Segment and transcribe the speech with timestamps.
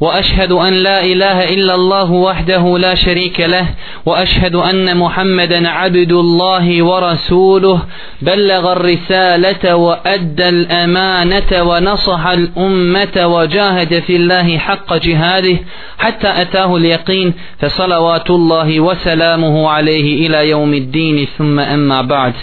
[0.00, 3.66] وأشهد أن لا إله إلا الله وحده لا شريك له
[4.06, 7.82] وأشهد أن محمدا عبد الله ورسوله
[8.22, 15.56] بلغ الرسالة وأدى الأمانة ونصح الأمة وجاهد في الله حق جهاده
[15.98, 22.34] حتى أتاه اليقين فصلوات الله وسلامه عليه إلى يوم الدين ثم أما بعد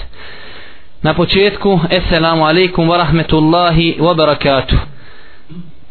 [1.03, 4.92] Na početku, assalamu alaikum wa rahmetullahi wa barakatuh.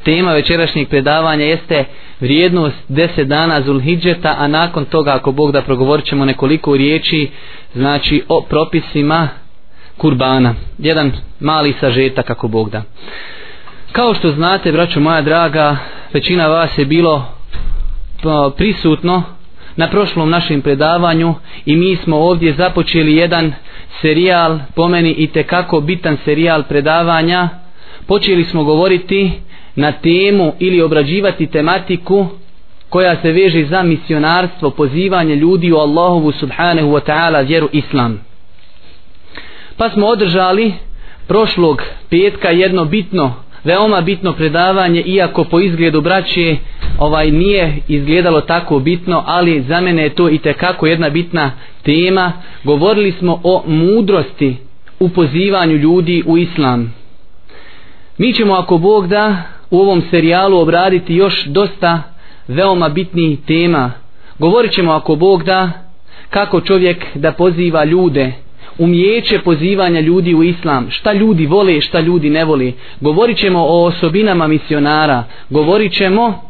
[0.05, 1.85] Tema večerašnjeg predavanja jeste
[2.21, 7.31] vrijednost 10 dana Zulhidžeta, a nakon toga, ako Bog da progovorit ćemo nekoliko riječi,
[7.75, 9.29] znači o propisima
[9.97, 10.55] kurbana.
[10.79, 12.83] Jedan mali sažetak, ako Bog da.
[13.93, 15.77] Kao što znate, braćo moja draga,
[16.13, 19.23] većina vas je bilo e, prisutno
[19.77, 21.35] na prošlom našem predavanju
[21.67, 23.53] i mi smo ovdje započeli jedan
[24.01, 27.49] serijal, po meni i tekako bitan serijal predavanja.
[28.07, 29.33] Počeli smo govoriti
[29.77, 32.27] na temu ili obrađivati tematiku
[32.89, 38.21] koja se veže za misionarstvo, pozivanje ljudi u Allahovu subhanahu wa ta'ala vjeru Islam.
[39.77, 40.73] Pa smo održali
[41.27, 43.35] prošlog petka jedno bitno,
[43.65, 46.57] veoma bitno predavanje, iako po izgledu braće
[46.99, 51.51] ovaj nije izgledalo tako bitno, ali za mene je to i tekako jedna bitna
[51.83, 52.33] tema.
[52.65, 54.57] Govorili smo o mudrosti
[55.01, 56.95] u pozivanju ljudi u Islam.
[58.19, 62.03] Mi ćemo ako Bog da u ovom serijalu obraditi još dosta
[62.49, 63.93] veoma bitnih tema.
[64.39, 65.71] Govorit ćemo ako Bog da
[66.31, 68.33] kako čovjek da poziva ljude,
[68.79, 72.73] umjeće pozivanja ljudi u islam, šta ljudi vole, šta ljudi ne vole.
[73.01, 76.43] Govorit ćemo o osobinama misionara, govorit ćemo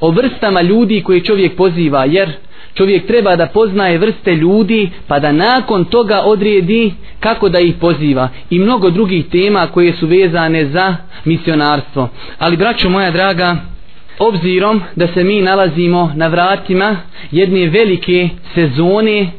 [0.00, 2.32] o vrstama ljudi koje čovjek poziva, jer
[2.74, 8.28] čovjek treba da poznaje vrste ljudi pa da nakon toga odredi kako da ih poziva
[8.50, 12.08] i mnogo drugih tema koje su vezane za misionarstvo.
[12.38, 13.56] Ali braćo moja draga,
[14.18, 16.96] obzirom da se mi nalazimo na vratima
[17.30, 19.30] jedne velike sezone,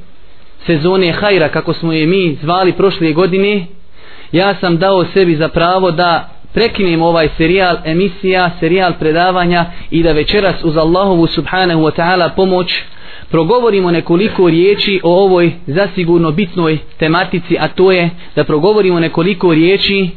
[0.65, 3.65] sezone hajra kako smo je mi zvali prošle godine,
[4.31, 10.11] ja sam dao sebi za pravo da prekinem ovaj serijal emisija, serijal predavanja i da
[10.11, 12.81] večeras uz Allahovu subhanahu wa ta'ala pomoć
[13.31, 20.09] progovorimo nekoliko riječi o ovoj zasigurno bitnoj tematici, a to je da progovorimo nekoliko riječi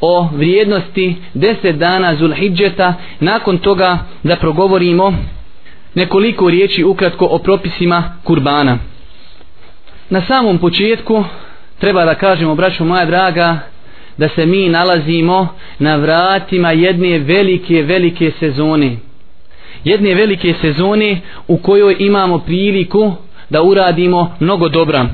[0.00, 5.14] o vrijednosti 10 dana Zulhidžeta, nakon toga da progovorimo
[5.94, 8.78] nekoliko riječi ukratko o propisima kurbana.
[10.10, 11.24] Na samom početku
[11.78, 13.58] treba da kažemo, braćo moja draga,
[14.18, 15.48] da se mi nalazimo
[15.78, 18.96] na vratima jedne velike, velike sezone.
[19.84, 23.12] Jedne velike sezone u kojoj imamo priliku
[23.50, 25.06] da uradimo mnogo dobra.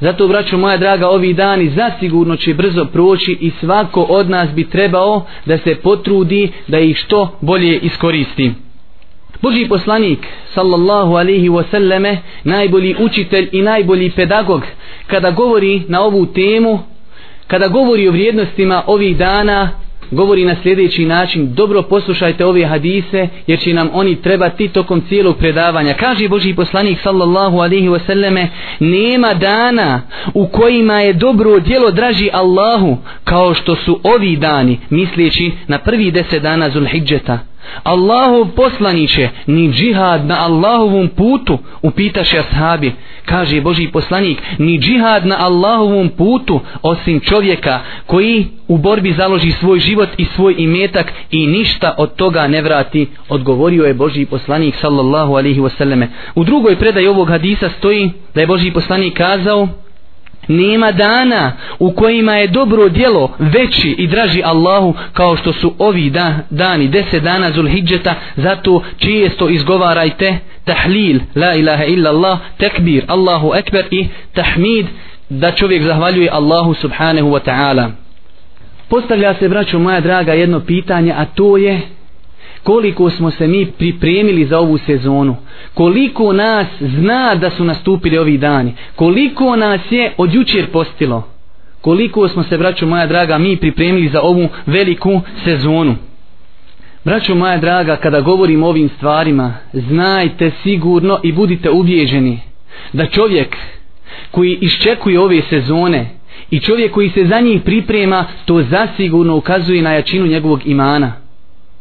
[0.00, 4.70] Zato, braćo moja draga, ovi dani zasigurno će brzo proći i svako od nas bi
[4.70, 8.52] trebao da se potrudi da ih što bolje iskoristi.
[9.42, 10.18] Boži poslanik,
[10.54, 14.62] sallallahu alihi wasallame, najbolji učitelj i najbolji pedagog,
[15.06, 16.78] kada govori na ovu temu,
[17.46, 19.70] kada govori o vrijednostima ovih dana,
[20.10, 25.36] govori na sljedeći način, dobro poslušajte ove hadise, jer će nam oni trebati tokom cijelog
[25.36, 25.94] predavanja.
[25.94, 28.46] Kaže Boži poslanik sallallahu alaihi wasallame,
[28.80, 30.02] nema dana
[30.34, 36.10] u kojima je dobro djelo draži Allahu, kao što su ovi dani, misleći na prvi
[36.10, 37.38] deset dana Zulhidžeta.
[37.82, 42.92] Allahov poslaniće, ni džihad na Allahovom putu, upitaše ashabi,
[43.24, 49.78] kaže Boži poslanik, ni džihad na Allahovom putu, osim čovjeka koji u borbi založi svoj
[49.78, 55.34] život i svoj imetak i ništa od toga ne vrati, odgovorio je Boži poslanik sallallahu
[55.34, 56.06] alihi wasallame.
[56.34, 59.68] U drugoj predaj ovog hadisa stoji da je Boži poslanik kazao,
[60.48, 66.10] Nema dana u kojima je dobro djelo veći i draži Allahu kao što su ovi
[66.10, 73.52] da, dani, deset dana Zulhidžeta, zato čijesto izgovarajte tahlil, la ilaha illa Allah, tekbir, Allahu
[73.54, 74.86] ekber i tahmid,
[75.28, 77.90] da čovjek zahvaljuje Allahu subhanahu wa ta'ala.
[78.88, 81.80] Postavlja se, braću moja draga, jedno pitanje, a to je
[82.62, 85.36] koliko smo se mi pripremili za ovu sezonu,
[85.74, 91.28] koliko nas zna da su nastupili ovi dani, koliko nas je od jučer postilo,
[91.80, 95.96] koliko smo se, braćo moja draga, mi pripremili za ovu veliku sezonu.
[97.04, 102.40] Braćo moja draga, kada govorim o ovim stvarima, znajte sigurno i budite ubijeđeni
[102.92, 103.56] da čovjek
[104.30, 106.10] koji iščekuje ove sezone
[106.50, 111.27] i čovjek koji se za njih priprema, to zasigurno ukazuje na jačinu njegovog imana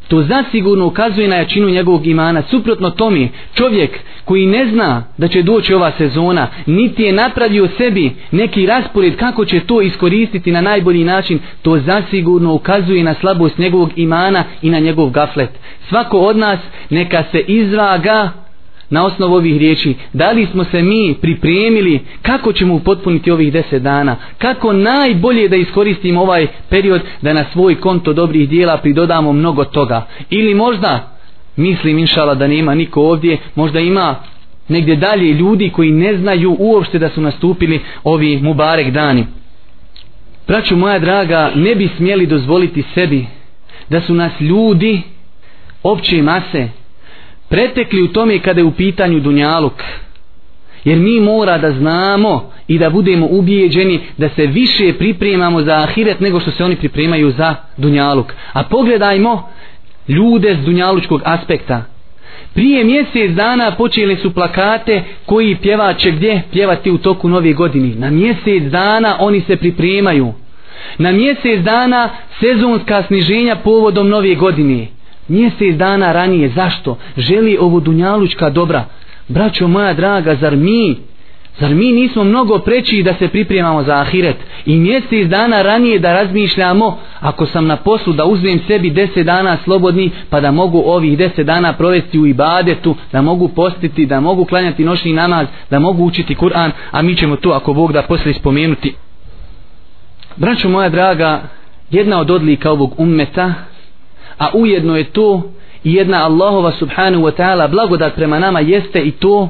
[0.07, 2.43] to zasigurno ukazuje na jačinu njegovog imana.
[2.49, 8.11] Suprotno tome, čovjek koji ne zna da će doći ova sezona, niti je napravio sebi
[8.31, 13.91] neki raspored kako će to iskoristiti na najbolji način, to zasigurno ukazuje na slabost njegovog
[13.95, 15.49] imana i na njegov gaflet.
[15.89, 18.46] Svako od nas neka se izvaga
[18.89, 23.81] na osnovu ovih riječi, da li smo se mi pripremili kako ćemo upotpuniti ovih deset
[23.83, 29.63] dana, kako najbolje da iskoristimo ovaj period da na svoj konto dobrih dijela pridodamo mnogo
[29.63, 30.07] toga.
[30.29, 31.17] Ili možda,
[31.55, 34.15] mislim inšala da nema niko ovdje, možda ima
[34.67, 39.25] negdje dalje ljudi koji ne znaju uopšte da su nastupili ovi mubarek dani.
[40.47, 43.25] Braću moja draga, ne bi smjeli dozvoliti sebi
[43.89, 45.01] da su nas ljudi
[45.83, 46.69] opće mase
[47.49, 49.83] pretekli u tome kada je u pitanju dunjaluk.
[50.83, 56.19] Jer mi mora da znamo i da budemo ubijeđeni da se više pripremamo za ahiret
[56.19, 58.33] nego što se oni pripremaju za dunjaluk.
[58.53, 59.49] A pogledajmo
[60.07, 61.83] ljude s dunjalučkog aspekta.
[62.53, 67.95] Prije mjesec dana počeli su plakate koji pjevače gdje pjevati u toku nove godine.
[67.95, 70.33] Na mjesec dana oni se pripremaju.
[70.97, 72.09] Na mjesec dana
[72.39, 74.87] sezonska sniženja povodom nove godine
[75.27, 76.97] mjesec dana ranije, zašto?
[77.17, 78.85] Želi ovo dunjalučka dobra.
[79.27, 80.95] Braćo moja draga, zar mi,
[81.59, 84.35] zar mi nismo mnogo preći da se pripremamo za ahiret?
[84.65, 89.57] I mjesec dana ranije da razmišljamo, ako sam na poslu da uzmem sebi deset dana
[89.63, 94.45] slobodni, pa da mogu ovih deset dana provesti u ibadetu, da mogu postiti, da mogu
[94.45, 98.33] klanjati noćni namaz, da mogu učiti Kur'an, a mi ćemo to, ako Bog da posle
[98.33, 98.95] spomenuti.
[100.35, 101.41] Braćo moja draga,
[101.91, 103.53] jedna od odlika ovog ummeta,
[104.37, 105.41] a ujedno je to
[105.83, 109.49] i jedna Allahova subhanahu wa ta'ala blagodat prema nama jeste i to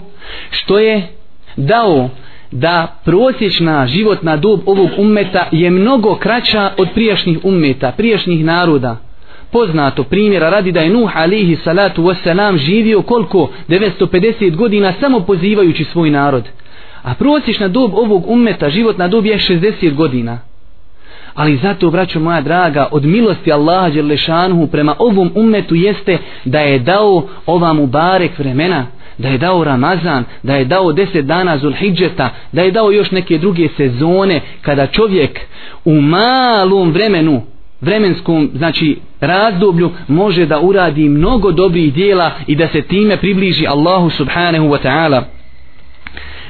[0.51, 1.07] što je
[1.55, 2.09] dao
[2.51, 8.97] da prosječna životna dob ovog ummeta je mnogo kraća od prijašnjih ummeta, prijašnjih naroda.
[9.51, 15.83] Poznato primjera radi da je Nuh alihi salatu wasalam živio koliko 950 godina samo pozivajući
[15.83, 16.43] svoj narod.
[17.03, 20.39] A prosječna dob ovog ummeta, životna dob je 60 godina.
[21.37, 26.79] Ali zato, braćo moja draga, od milosti Allaha Đerlešanhu prema ovom umetu jeste da je
[26.79, 28.85] dao ova mubarek vremena,
[29.17, 33.37] da je dao Ramazan, da je dao deset dana Zulhidžeta, da je dao još neke
[33.37, 35.39] druge sezone kada čovjek
[35.85, 37.41] u malom vremenu,
[37.81, 44.09] vremenskom, znači razdoblju, može da uradi mnogo dobrih dijela i da se time približi Allahu
[44.09, 45.21] subhanahu wa ta'ala.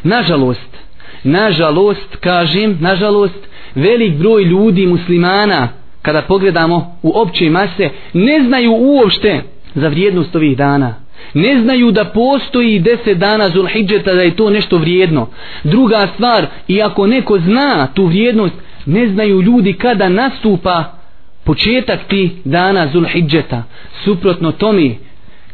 [0.04, 0.78] Nažalost,
[1.24, 5.70] nažalost, kažem, nažalost, velik broj ljudi muslimana
[6.02, 9.42] kada pogledamo u opće mase ne znaju uopšte
[9.76, 10.96] za vrijednost ovih dana.
[11.34, 15.28] Ne znaju da postoji deset dana zulhidžeta da je to nešto vrijedno.
[15.64, 20.84] Druga stvar iako neko zna tu vrijednost ne znaju ljudi kada nastupa
[21.44, 23.64] početak ti dana zulhidžeta.
[24.04, 24.96] Suprotno tome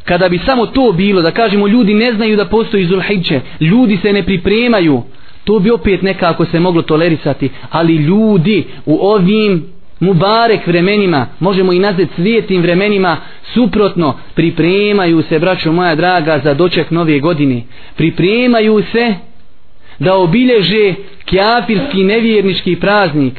[0.04, 4.14] kada bi samo to bilo da kažemo ljudi ne znaju da postoji zulhidže ljudi se
[4.14, 5.04] ne pripremaju
[5.44, 9.66] to bi opet nekako se moglo tolerisati ali ljudi u ovim
[10.00, 13.18] mubarek vremenima možemo i nazvati svijetim vremenima
[13.54, 17.62] suprotno pripremaju se braćo moja draga za doček nove godine.
[17.95, 19.16] Pripremaju se
[20.00, 20.94] da obilježe
[21.25, 23.34] kjafirski nevjernički praznik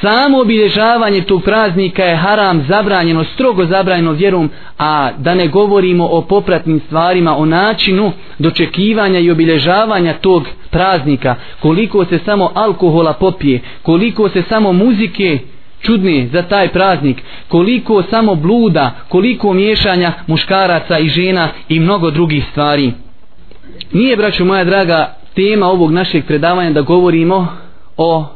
[0.00, 6.22] samo obilježavanje tog praznika je haram zabranjeno, strogo zabranjeno vjerom, a da ne govorimo o
[6.22, 14.28] popratnim stvarima, o načinu dočekivanja i obilježavanja tog praznika, koliko se samo alkohola popije, koliko
[14.28, 15.38] se samo muzike
[15.80, 22.44] čudne za taj praznik, koliko samo bluda, koliko miješanja muškaraca i žena i mnogo drugih
[22.50, 22.92] stvari.
[23.92, 27.46] Nije, braću moja draga, tema ovog našeg predavanja da govorimo
[27.96, 28.26] o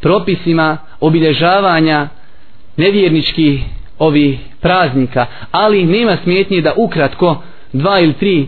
[0.00, 2.08] propisima obilježavanja
[2.76, 3.60] nevjerničkih
[3.98, 7.42] ovi praznika, ali nema smetnje da ukratko
[7.72, 8.46] dva ili tri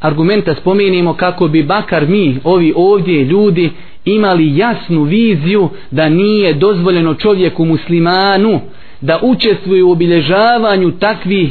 [0.00, 3.70] argumenta spomenimo kako bi bakar mi, ovi ovdje ljudi,
[4.04, 8.60] imali jasnu viziju da nije dozvoljeno čovjeku muslimanu
[9.00, 11.50] da učestvuje u obilježavanju takvih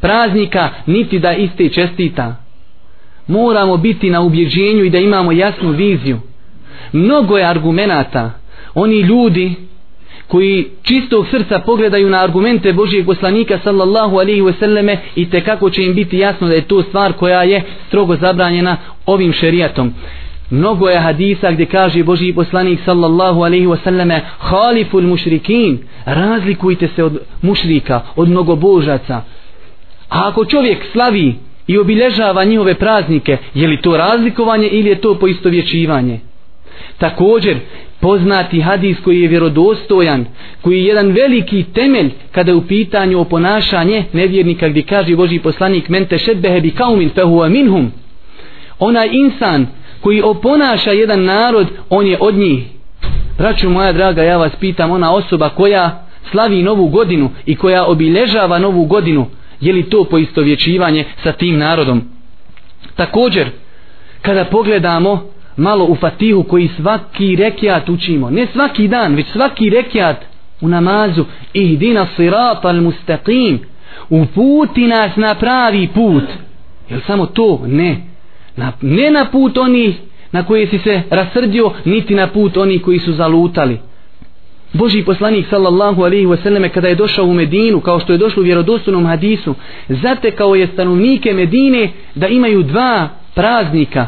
[0.00, 2.36] praznika niti da iste čestita.
[3.26, 6.20] Moramo biti na ubjeđenju i da imamo jasnu viziju
[6.92, 8.30] mnogo je argumenata.
[8.74, 9.54] Oni ljudi
[10.26, 15.82] koji čistog srca pogledaju na argumente Božijeg poslanika sallallahu alaihi wasallame i te kako će
[15.82, 19.92] im biti jasno da je to stvar koja je strogo zabranjena ovim šerijatom.
[20.50, 27.18] Mnogo je hadisa gdje kaže Božiji poslanik sallallahu alaihi wasallame haliful mušrikin razlikujte se od
[27.42, 29.22] mušrika od mnogobožaca.
[30.08, 31.34] A ako čovjek slavi
[31.66, 36.20] i obilježava njihove praznike je li to razlikovanje ili je to poistovjećivanje?
[36.98, 37.56] Također,
[38.00, 40.26] poznati hadis koji je vjerodostojan,
[40.60, 45.38] koji je jedan veliki temelj kada je u pitanju o ponašanje nevjernika gdje kaže Boži
[45.38, 47.92] poslanik mente šedbehe bi kaumin fehuva minhum.
[48.78, 49.66] Onaj insan
[50.00, 52.64] koji oponaša jedan narod, on je od njih.
[53.38, 58.58] Braću moja draga, ja vas pitam, ona osoba koja slavi novu godinu i koja obilježava
[58.58, 59.26] novu godinu,
[59.60, 62.02] je li to poistovjećivanje sa tim narodom?
[62.96, 63.50] Također,
[64.22, 70.24] kada pogledamo malo u fatihu koji svaki rekiat učimo, ne svaki dan, već svaki rekiat
[70.60, 73.58] u namazu, ihdina sirat al mustaqim,
[74.10, 76.24] uputi nas na pravi put.
[76.90, 77.62] Je samo to?
[77.66, 77.96] Ne.
[78.56, 79.96] Na, ne na put onih
[80.32, 83.78] na koje si se rasrdio, niti na put onih koji su zalutali.
[84.72, 88.44] Boži poslanik sallallahu alaihi wasallam kada je došao u Medinu, kao što je došlo u
[88.44, 89.54] vjerodostojnom hadisu,
[89.88, 94.06] zatekao je stanovnike Medine da imaju dva praznika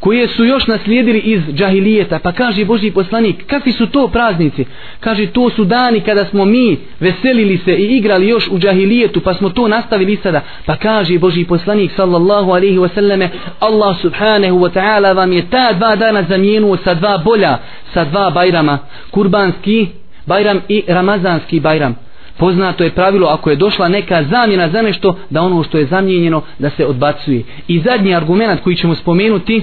[0.00, 2.18] koje su još naslijedili iz džahilijeta.
[2.18, 4.64] Pa kaže Boži poslanik, kakvi su to praznici?
[5.00, 9.34] Kaže, to su dani kada smo mi veselili se i igrali još u džahilijetu, pa
[9.34, 10.40] smo to nastavili sada.
[10.66, 13.28] Pa kaže Boži poslanik, sallallahu alaihi wasallame,
[13.60, 17.58] Allah subhanahu wa ta'ala vam je ta dva dana zamijenuo sa dva bolja,
[17.94, 18.78] sa dva bajrama,
[19.10, 19.86] kurbanski
[20.26, 21.96] bajram i ramazanski bajram.
[22.36, 26.42] Poznato je pravilo ako je došla neka zamjena za nešto da ono što je zamijenjeno
[26.58, 27.42] da se odbacuje.
[27.68, 29.62] I zadnji argument koji ćemo spomenuti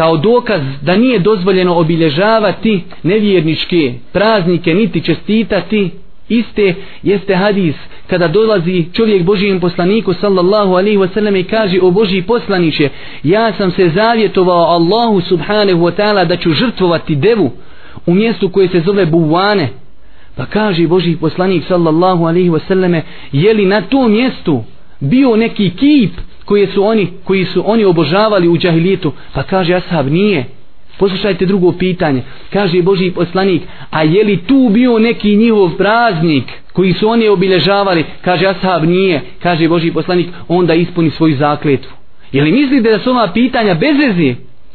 [0.00, 5.90] kao dokaz da nije dozvoljeno obilježavati nevjerničke praznike niti čestitati
[6.28, 7.74] iste jeste hadis
[8.06, 12.88] kada dolazi čovjek Božijem poslaniku sallallahu alaihi wasallam i kaže o Božji poslaniće
[13.22, 17.50] ja sam se zavjetovao Allahu subhanahu wa ta'ala da ću žrtvovati devu
[18.06, 19.68] u mjestu koje se zove Buvane.
[20.36, 23.00] Pa kaže Božji poslanik sallallahu alaihi wasallame,
[23.32, 24.64] je li na tom mjestu
[25.00, 26.12] bio neki kip
[26.44, 29.12] koji su oni, koji su oni obožavali u džahilijetu?
[29.34, 30.44] Pa kaže ashab, nije.
[30.98, 32.22] Poslušajte drugo pitanje.
[32.52, 38.04] Kaže Boži poslanik, a je li tu bio neki njihov praznik koji su oni obilježavali?
[38.20, 39.20] Kaže ashab, nije.
[39.42, 41.92] Kaže Boži poslanik, onda ispuni svoju zakletvu.
[42.32, 44.34] Je li mislite da su ova pitanja bezvezi?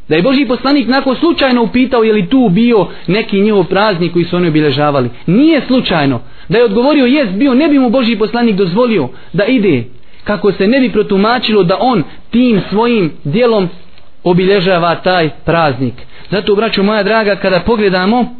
[0.09, 4.25] Da je Boži poslanik nako slučajno upitao je li tu bio neki njihov praznik koji
[4.25, 5.09] su oni obilježavali.
[5.27, 6.21] Nije slučajno.
[6.49, 9.83] Da je odgovorio jest bio, ne bi mu Boži poslanik dozvolio da ide.
[10.25, 13.69] Kako se ne bi protumačilo da on tim svojim dijelom
[14.23, 15.93] obilježava taj praznik.
[16.31, 18.35] Zato, braću moja draga, kada pogledamo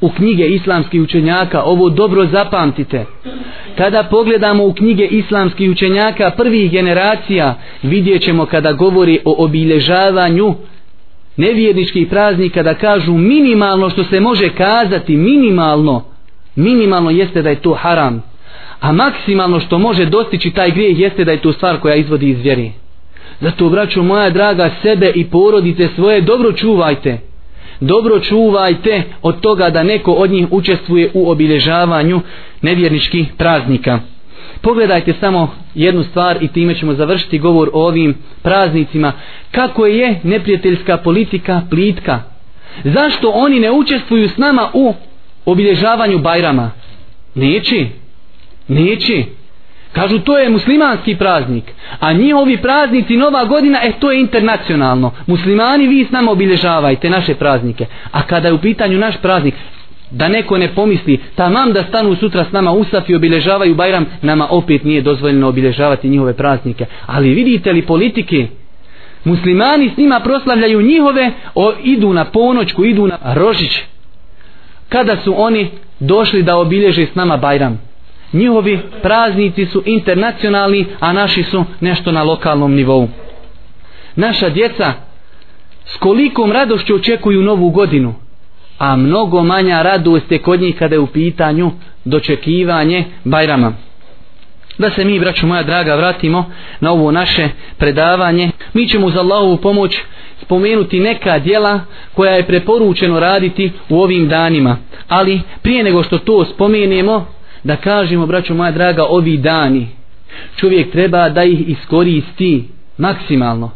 [0.00, 3.04] u knjige islamskih učenjaka, ovo dobro zapamtite.
[3.76, 10.54] Kada pogledamo u knjige islamskih učenjaka prvih generacija, vidjet ćemo kada govori o obilježavanju
[11.36, 16.04] nevjerničkih praznika da kažu minimalno što se može kazati, minimalno,
[16.56, 18.29] minimalno jeste da je to haram.
[18.80, 22.40] A maksimalno što može dostići taj grijeh jeste da je to stvar koja izvodi iz
[22.40, 22.72] vjeri.
[23.40, 27.30] Zato, braćo moja draga, sebe i porodice svoje dobro čuvajte
[27.80, 32.20] dobro čuvajte od toga da neko od njih učestvuje u obilježavanju
[32.62, 34.00] nevjerničkih praznika.
[34.60, 39.12] Pogledajte samo jednu stvar i time ćemo završiti govor o ovim praznicima.
[39.50, 42.20] Kako je neprijateljska politika plitka?
[42.84, 44.94] Zašto oni ne učestvuju s nama u
[45.44, 46.70] obilježavanju Bajrama?
[47.34, 47.86] Neće.
[48.70, 49.24] Neći.
[49.92, 51.64] Kažu to je muslimanski praznik.
[52.00, 55.12] A njihovi praznici Nova godina, e to je internacionalno.
[55.26, 57.86] Muslimani vi s nama obilježavajte naše praznike.
[58.12, 59.54] A kada je u pitanju naš praznik,
[60.10, 64.46] da neko ne pomisli, tamam da stanu sutra s nama usaf i obilježavaju Bajram, nama
[64.50, 66.86] opet nije dozvoljeno obilježavati njihove praznike.
[67.06, 68.46] Ali vidite li politike,
[69.24, 73.78] muslimani s njima proslavljaju njihove, o, idu na ponoćku, idu na rožić.
[74.88, 77.89] Kada su oni došli da obilježe s nama Bajram?
[78.32, 83.08] Njihovi praznici su internacionalni, a naši su nešto na lokalnom nivou.
[84.16, 84.92] Naša djeca
[85.84, 88.14] s kolikom radošću očekuju novu godinu,
[88.78, 91.70] a mnogo manja radost je kod njih kada je u pitanju
[92.04, 93.72] dočekivanje Bajrama.
[94.78, 98.50] Da se mi, braću moja draga, vratimo na ovo naše predavanje.
[98.74, 99.98] Mi ćemo za Allahovu pomoć
[100.42, 101.80] spomenuti neka dijela
[102.14, 104.76] koja je preporučeno raditi u ovim danima.
[105.08, 107.26] Ali prije nego što to spomenemo,
[107.64, 109.88] da kažemo, braćo moja draga, ovi dani,
[110.56, 112.64] čovjek treba da ih iskoristi
[112.98, 113.70] maksimalno.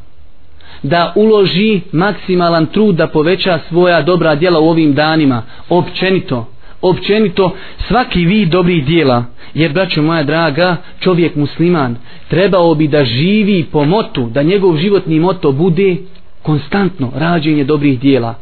[0.82, 6.48] Da uloži maksimalan trud da poveća svoja dobra djela u ovim danima, općenito,
[6.82, 7.56] općenito
[7.88, 9.24] svaki vid dobrih djela.
[9.54, 11.96] Jer, braćo moja draga, čovjek musliman
[12.28, 15.96] trebao bi da živi po motu, da njegov životni moto bude
[16.42, 18.34] konstantno rađenje dobrih djela.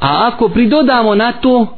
[0.00, 1.77] A ako pridodamo na to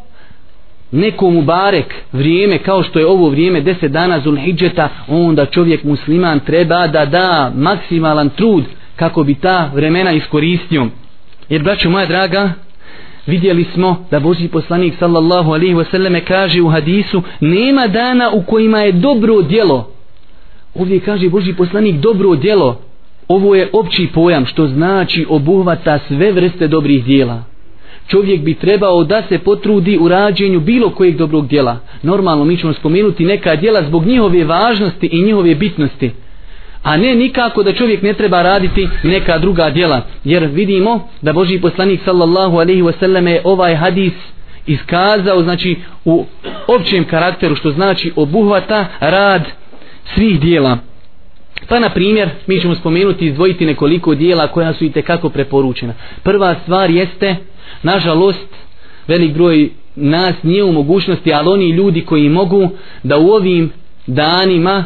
[0.91, 6.87] nekom barek vrijeme kao što je ovo vrijeme 10 dana Zulhidžeta onda čovjek musliman treba
[6.87, 8.65] da da maksimalan trud
[8.97, 10.87] kako bi ta vremena iskoristio.
[11.49, 12.53] Jer braćo moja draga
[13.27, 18.81] vidjeli smo da Boži poslanik sallallahu alaihi wasallam kaže u hadisu nema dana u kojima
[18.81, 19.91] je dobro djelo.
[20.75, 22.81] Ovdje kaže Boži poslanik dobro djelo.
[23.29, 27.43] Ovo je opći pojam što znači obuhvata sve vrste dobrih djela
[28.09, 31.79] čovjek bi trebao da se potrudi u rađenju bilo kojeg dobrog djela.
[32.03, 36.11] Normalno mi ćemo spomenuti neka djela zbog njihove važnosti i njihove bitnosti.
[36.83, 40.03] A ne nikako da čovjek ne treba raditi neka druga djela.
[40.25, 44.13] Jer vidimo da Boži poslanik sallallahu alaihi wasallam je ovaj hadis
[44.67, 46.25] iskazao znači u
[46.67, 49.45] općem karakteru što znači obuhvata rad
[50.15, 50.79] svih dijela
[51.69, 55.95] pa na primjer mi ćemo spomenuti izdvojiti nekoliko dijela koja su i tekako preporučena.
[56.23, 57.37] Prva stvar jeste
[57.83, 58.49] nažalost
[59.07, 62.69] velik broj nas nije u mogućnosti ali oni ljudi koji mogu
[63.03, 63.73] da u ovim
[64.07, 64.85] danima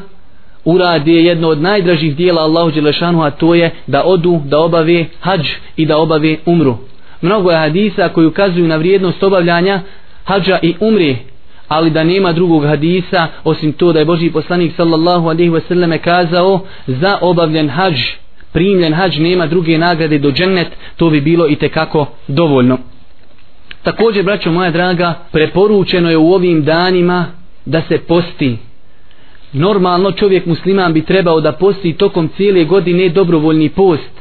[0.64, 5.48] urade jedno od najdražih dijela Allahu Đelešanu a to je da odu, da obave hađ
[5.76, 6.76] i da obave umru.
[7.20, 9.80] Mnogo je hadisa koji ukazuju na vrijednost obavljanja
[10.24, 11.16] hađa i umri
[11.74, 16.60] ali da nema drugog hadisa osim to da je Boži poslanik sallallahu alaihi wasallam kazao
[16.86, 17.94] za obavljen hađ
[18.52, 22.78] primljen hađ nema druge nagrade do džennet to bi bilo i tekako dovoljno.
[23.82, 27.26] Također braćo moja draga preporučeno je u ovim danima
[27.64, 28.56] da se posti.
[29.52, 34.13] Normalno čovjek musliman bi trebao da posti tokom cijele godine dobrovoljni post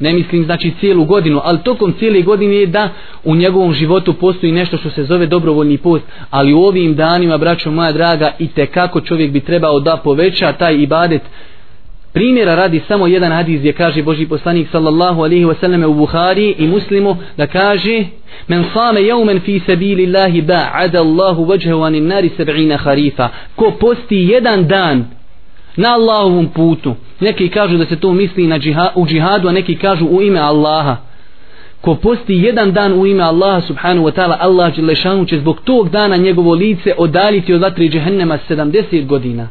[0.00, 2.88] ne mislim znači cijelu godinu ali tokom cijele godine je da
[3.24, 6.04] u njegovom životu postoji nešto što se zove dobrovoljni post.
[6.30, 10.52] Ali u ovim danima braćo moja draga i te kako čovjek bi trebao da poveća
[10.52, 11.22] taj ibadet.
[12.12, 16.66] Primjera radi samo jedan hadis gdje kaže Boži poslanik sallallahu alaihi wasallam u Buhari i
[16.66, 18.04] muslimu da kaže
[18.48, 24.16] men same jaumen fi sabili Allahi ba'ada Allahu vajhehu anin nari seb'ina harifa ko posti
[24.16, 25.04] jedan dan
[25.76, 29.76] na Allahovom putu neki kažu da se to misli na džiha, u džihadu a neki
[29.76, 30.96] kažu u ime Allaha
[31.80, 34.74] ko posti jedan dan u ime Allaha subhanahu wa ta'ala Allah
[35.28, 39.48] će zbog tog dana njegovo lice odaljiti od vatre džehennema 70 godina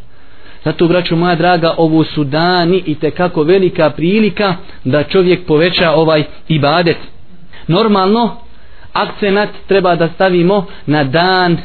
[0.65, 5.91] Zato, braću moja draga, ovo su dani i te kako velika prilika da čovjek poveća
[5.91, 6.97] ovaj ibadet.
[7.67, 8.35] Normalno,
[8.93, 11.57] akcenat treba da stavimo na dan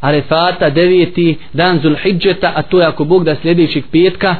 [0.00, 4.36] Arefata, deveti dan Zulhidžeta, a to je ako Bog da sljedećeg petka,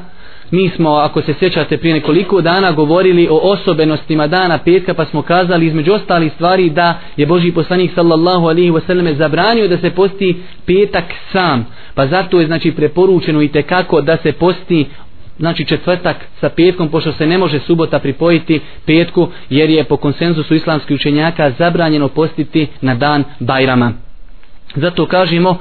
[0.51, 5.23] mi smo, ako se sjećate, prije nekoliko dana govorili o osobenostima dana petka, pa smo
[5.23, 10.37] kazali između ostalih stvari da je Boži poslanik sallallahu alihi wasallam zabranio da se posti
[10.67, 11.67] petak sam.
[11.95, 14.87] Pa zato je znači preporučeno i tekako da se posti
[15.39, 20.55] znači četvrtak sa petkom pošto se ne može subota pripojiti petku jer je po konsenzusu
[20.55, 23.93] islamskih učenjaka zabranjeno postiti na dan Bajrama.
[24.75, 25.59] Zato kažemo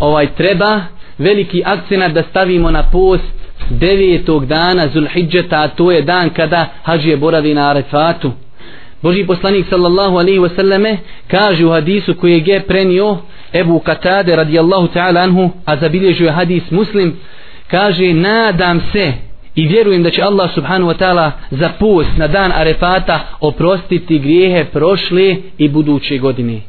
[0.00, 0.80] ovaj treba
[1.18, 3.37] veliki akcenat da stavimo na post
[3.70, 8.32] devetog dana Zulhidžeta, a to je dan kada hađije boravi na Arefatu.
[9.02, 10.96] Boži poslanik sallallahu alaihi wasallame
[11.28, 13.16] kaže u hadisu koji je prenio
[13.52, 17.16] Ebu Katade radijallahu ta'ala anhu, a zabilježio je hadis muslim,
[17.70, 19.12] kaže nadam se
[19.54, 24.64] i vjerujem da će Allah subhanahu wa ta'ala za post na dan Arefata oprostiti grijehe
[24.64, 26.60] prošle i buduće godine.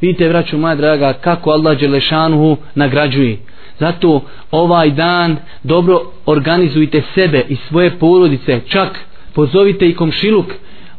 [0.00, 3.36] Vidite, vraću moja draga, kako Allah Đelešanuhu nagrađuje.
[3.78, 8.98] Zato ovaj dan dobro organizujte sebe i svoje porodice, čak
[9.34, 10.46] pozovite i komšiluk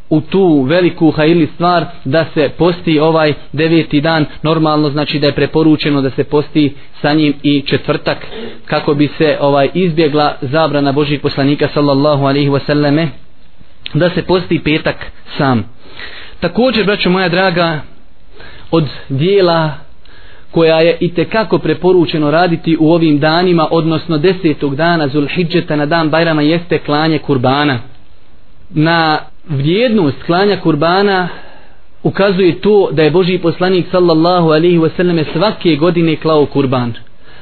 [0.09, 4.25] u tu veliku hajili stvar da se posti ovaj deveti dan.
[4.43, 8.17] Normalno znači da je preporučeno da se posti sa njim i četvrtak
[8.65, 13.07] kako bi se ovaj izbjegla zabrana Božih poslanika sallallahu alaihi wasallame
[13.93, 14.95] da se posti petak
[15.37, 15.63] sam.
[16.39, 17.81] Također braćo moja draga
[18.71, 19.84] od dijela
[20.55, 26.09] koja je i kako preporučeno raditi u ovim danima, odnosno desetog dana Zulhidžeta na dan
[26.09, 27.79] Bajrama jeste klanje kurbana.
[28.69, 31.27] Na vrijednost klanja kurbana
[32.03, 36.93] ukazuje to da je Boži poslanik sallallahu alaihi wasallam svake godine klao kurban.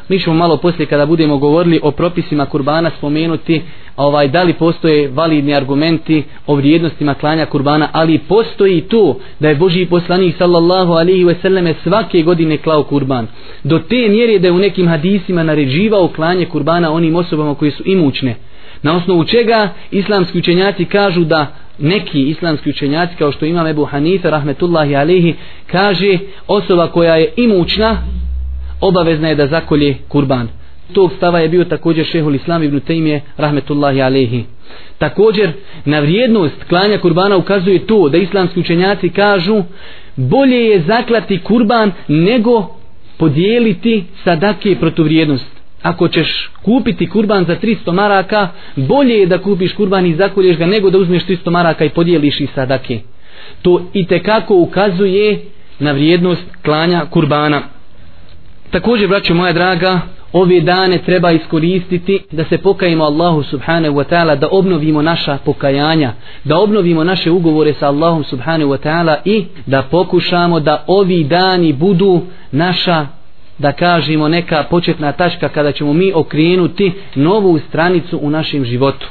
[0.10, 3.62] Mi ćemo malo poslije kada budemo govorili o propisima kurbana spomenuti
[3.98, 9.56] ovaj da li postoje validni argumenti o vrijednostima klanja kurbana, ali postoji to da je
[9.56, 13.28] Boži poslanik sallallahu alaihi ve selleme svake godine klao kurban.
[13.64, 17.84] Do te mjere da je u nekim hadisima naređivao klanje kurbana onim osobama koji su
[17.86, 18.36] imućne.
[18.82, 21.48] Na osnovu čega islamski učenjaci kažu da
[21.80, 25.36] neki islamski učenjaci kao što imam Ebu Hanife rahmetullahi alaihi
[25.68, 27.98] kaže osoba koja je imućna
[28.84, 30.48] obavezna je da zakolje kurban.
[30.94, 34.44] Tog stava je bio također šehol islam ibn Tejmije rahmetullahi alehi
[34.98, 35.52] također
[35.86, 39.64] na vrijednost klanja kurbana ukazuje to da islamski učenjaci kažu
[40.16, 42.68] bolje je zaklati kurban nego
[43.18, 45.46] podijeliti sadake protuvrijednost
[45.82, 50.66] ako ćeš kupiti kurban za 300 maraka bolje je da kupiš kurban i zakolješ ga
[50.66, 53.00] nego da uzmeš 300 maraka i podijeliš i sadake.
[53.62, 55.40] To i tekako ukazuje
[55.80, 57.62] na vrijednost klanja kurbana
[58.74, 60.00] također braćo moja draga
[60.34, 66.14] ove dane treba iskoristiti da se pokajimo Allahu subhanahu wa ta'ala da obnovimo naša pokajanja
[66.44, 71.74] da obnovimo naše ugovore sa Allahom subhanahu wa ta'ala i da pokušamo da ovi dani
[71.74, 73.08] budu naša
[73.58, 79.08] da kažemo neka početna tačka kada ćemo mi okrenuti novu stranicu u našem životu.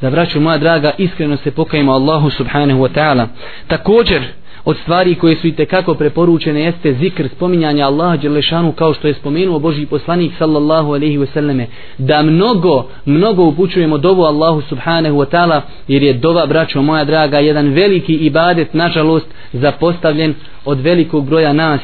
[0.00, 3.26] Da vraću moja draga iskreno se pokajimo Allahu subhanahu wa ta'ala.
[3.66, 4.22] Također
[4.64, 9.14] od stvari koje su i tekako preporučene jeste zikr spominjanja Allaha Đelešanu kao što je
[9.14, 11.66] spomenuo Boži poslanik sallallahu alaihi ve selleme
[11.98, 17.38] da mnogo, mnogo upućujemo dovu Allahu subhanahu wa ta'ala jer je dova braćo moja draga
[17.38, 21.80] jedan veliki ibadet nažalost zapostavljen od velikog broja nas.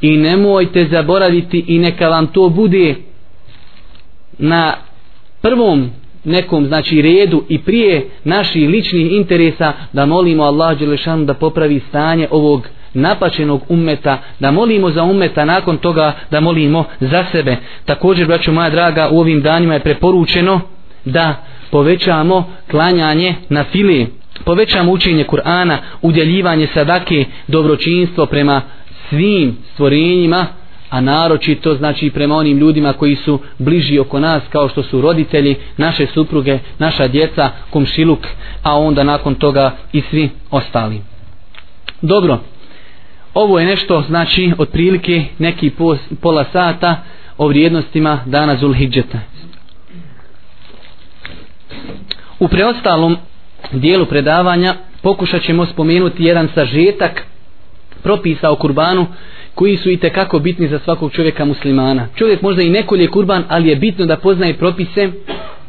[0.00, 2.94] I nemojte zaboraviti i neka vam to bude
[4.38, 4.74] na
[5.42, 5.90] prvom
[6.24, 12.28] nekom znači redu i prije naših ličnih interesa da molimo Allah Đelešanu da popravi stanje
[12.30, 17.56] ovog napačenog ummeta, da molimo za ummeta nakon toga da molimo za sebe.
[17.84, 20.60] Također, braću moja draga, u ovim danima je preporučeno
[21.04, 21.34] da
[21.70, 24.06] povećamo klanjanje na fili,
[24.44, 28.62] povećamo učenje Kur'ana, udjeljivanje sadake, dobročinstvo prema
[29.08, 30.46] svim stvorenjima,
[30.90, 35.56] a naročito znači prema onim ljudima koji su bliži oko nas kao što su roditelji,
[35.76, 38.26] naše supruge, naša djeca, komšiluk,
[38.62, 41.00] a onda nakon toga i svi ostali.
[42.02, 42.38] Dobro,
[43.34, 45.70] ovo je nešto znači otprilike neki
[46.20, 46.96] pola sata
[47.38, 49.18] o vrijednostima dana Zulhidžeta.
[52.38, 53.16] U preostalom
[53.72, 57.26] dijelu predavanja pokušat ćemo spomenuti jedan sažetak
[58.02, 59.06] propisa o kurbanu
[59.54, 62.08] koji su i tekako bitni za svakog čovjeka muslimana.
[62.16, 65.10] Čovjek možda i nekolje kurban, ali je bitno da poznaje propise,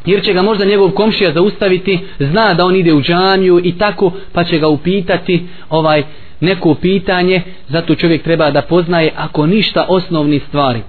[0.05, 4.11] jer će ga možda njegov komšija zaustaviti, zna da on ide u džamiju i tako,
[4.33, 6.03] pa će ga upitati ovaj
[6.39, 10.81] neko pitanje, zato čovjek treba da poznaje ako ništa osnovni stvari.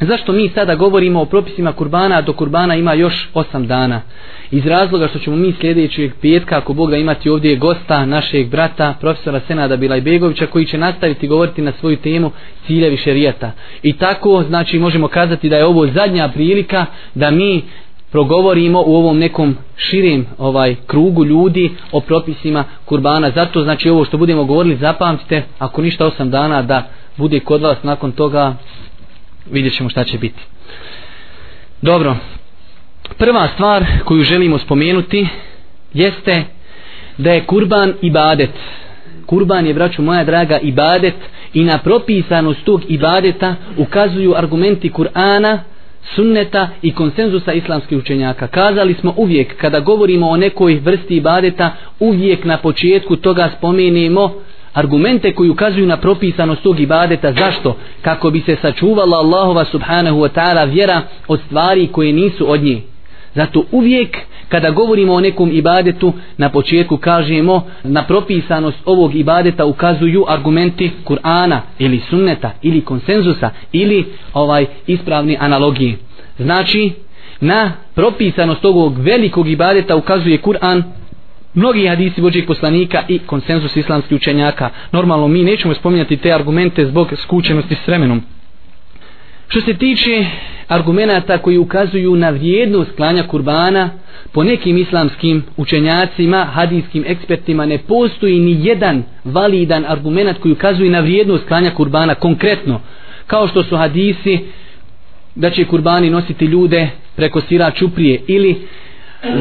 [0.00, 4.02] Zašto mi sada govorimo o propisima kurbana, a do kurbana ima još 8 dana?
[4.50, 8.94] Iz razloga što ćemo mi sljedećeg petka, ako Bog da imati ovdje gosta našeg brata,
[9.00, 12.30] profesora Senada Bilajbegovića, koji će nastaviti govoriti na svoju temu
[12.66, 13.52] ciljevi šerijata.
[13.82, 17.62] I tako, znači, možemo kazati da je ovo zadnja prilika da mi
[18.10, 23.30] progovorimo u ovom nekom širim ovaj krugu ljudi o propisima kurbana.
[23.30, 27.82] Zato, znači, ovo što budemo govorili, zapamtite, ako ništa osam dana da bude kod vas
[27.82, 28.54] nakon toga
[29.50, 30.42] vidjet ćemo šta će biti.
[31.82, 32.16] Dobro,
[33.18, 35.28] prva stvar koju želimo spomenuti
[35.94, 36.44] jeste
[37.18, 38.50] da je kurban ibadet.
[39.26, 41.14] Kurban je, braću moja draga, ibadet
[41.54, 45.58] i na propisanost tog ibadeta ukazuju argumenti Kur'ana,
[46.14, 48.46] sunneta i konsenzusa islamskih učenjaka.
[48.46, 51.70] Kazali smo uvijek, kada govorimo o nekoj vrsti ibadeta,
[52.00, 54.32] uvijek na početku toga spomenemo
[54.72, 57.32] argumente koji ukazuju na propisanost tog ibadeta.
[57.32, 57.76] Zašto?
[58.02, 62.89] Kako bi se sačuvala Allahova subhanahu wa ta'ala vjera od stvari koje nisu od njih.
[63.34, 70.24] Zato uvijek kada govorimo o nekom ibadetu na početku kažemo na propisanost ovog ibadeta ukazuju
[70.28, 75.96] argumenti Kur'ana ili sunneta ili konsenzusa ili ovaj ispravni analogije.
[76.38, 76.92] Znači
[77.40, 80.82] na propisanost ovog velikog ibadeta ukazuje Kur'an
[81.54, 84.70] mnogi hadisi Božih poslanika i konsenzus islamskih učenjaka.
[84.92, 88.22] Normalno mi nećemo spominjati te argumente zbog skučenosti s vremenom.
[89.50, 90.26] Što se tiče
[90.68, 93.90] argumenta koji ukazuju na vrijednost klanja kurbana,
[94.32, 101.00] po nekim islamskim učenjacima, hadijskim ekspertima, ne postoji ni jedan validan argument koji ukazuje na
[101.00, 102.80] vrijednost klanja kurbana konkretno,
[103.26, 104.38] kao što su hadisi
[105.34, 108.66] da će kurbani nositi ljude preko sira čuprije ili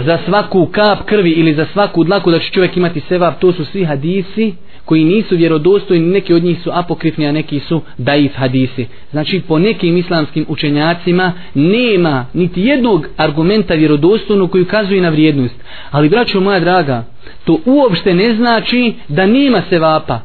[0.06, 3.66] za svaku kap krvi ili za svaku dlaku da će čovjek imati sevap, to su
[3.66, 4.54] svi hadisi
[4.90, 8.88] koji nisu vjerodostojni, neki od njih su apokrifni, a neki su daif hadisi.
[9.12, 15.56] Znači, po nekim islamskim učenjacima nema niti jednog argumenta vjerodostojnog koji ukazuje na vrijednost.
[15.92, 17.04] Ali, braćo moja draga,
[17.46, 20.20] to uopšte ne znači da nema sevapa.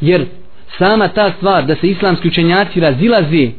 [0.00, 0.26] Jer
[0.78, 3.50] sama ta stvar da se islamski učenjaci razilaze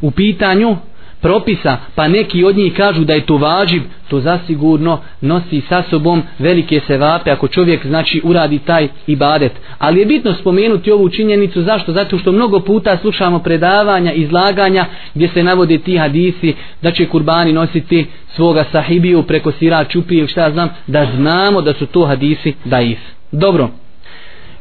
[0.00, 0.76] u pitanju
[1.20, 6.22] propisa, pa neki od njih kažu da je to važiv, to zasigurno nosi sa sobom
[6.38, 9.52] velike sevape ako čovjek znači uradi taj ibadet.
[9.78, 11.92] Ali je bitno spomenuti ovu činjenicu, zašto?
[11.92, 17.52] Zato što mnogo puta slušamo predavanja, izlaganja gdje se navode ti hadisi da će kurbani
[17.52, 22.54] nositi svoga sahibiju preko sira čupi ili šta znam, da znamo da su to hadisi
[22.64, 22.98] daif.
[23.32, 23.68] Dobro,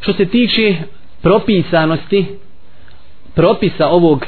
[0.01, 0.75] što se tiče
[1.21, 2.25] propisanosti,
[3.35, 4.25] propisa ovog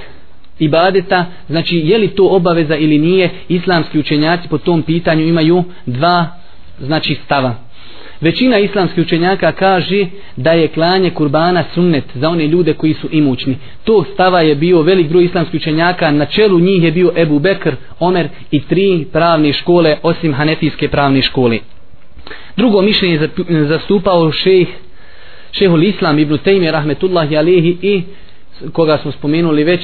[0.62, 6.28] ibadeta, znači je li to obaveza ili nije, islamski učenjaci po tom pitanju imaju dva
[6.80, 7.56] znači stava.
[8.21, 13.58] Većina islamskih učenjaka kaže da je klanje kurbana sunnet za one ljude koji su imućni.
[13.84, 17.76] To stava je bio velik broj islamskih učenjaka, na čelu njih je bio Ebu Bekr,
[18.00, 21.60] Omer i tri pravne škole osim Hanefijske pravne škole.
[22.58, 24.67] Drugo mišljenje je zastupao šejh
[25.52, 28.04] šehul Islam ibn Tejmi rahmetullahi alihi i
[28.74, 29.82] koga smo spomenuli već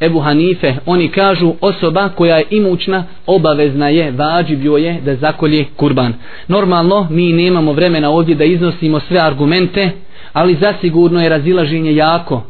[0.00, 6.14] Ebu Hanife, oni kažu osoba koja je imućna, obavezna je, vađibio je da zakolje kurban.
[6.48, 9.90] Normalno, mi nemamo vremena ovdje da iznosimo sve argumente,
[10.32, 12.42] ali zasigurno je razilaženje jako.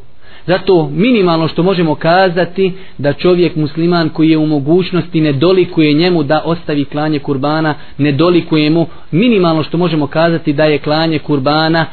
[0.46, 6.22] Zato minimalno što možemo kazati da čovjek musliman koji je u mogućnosti ne dolikuje njemu
[6.22, 11.86] da ostavi klanje kurbana, ne dolikuje mu minimalno što možemo kazati da je klanje kurbana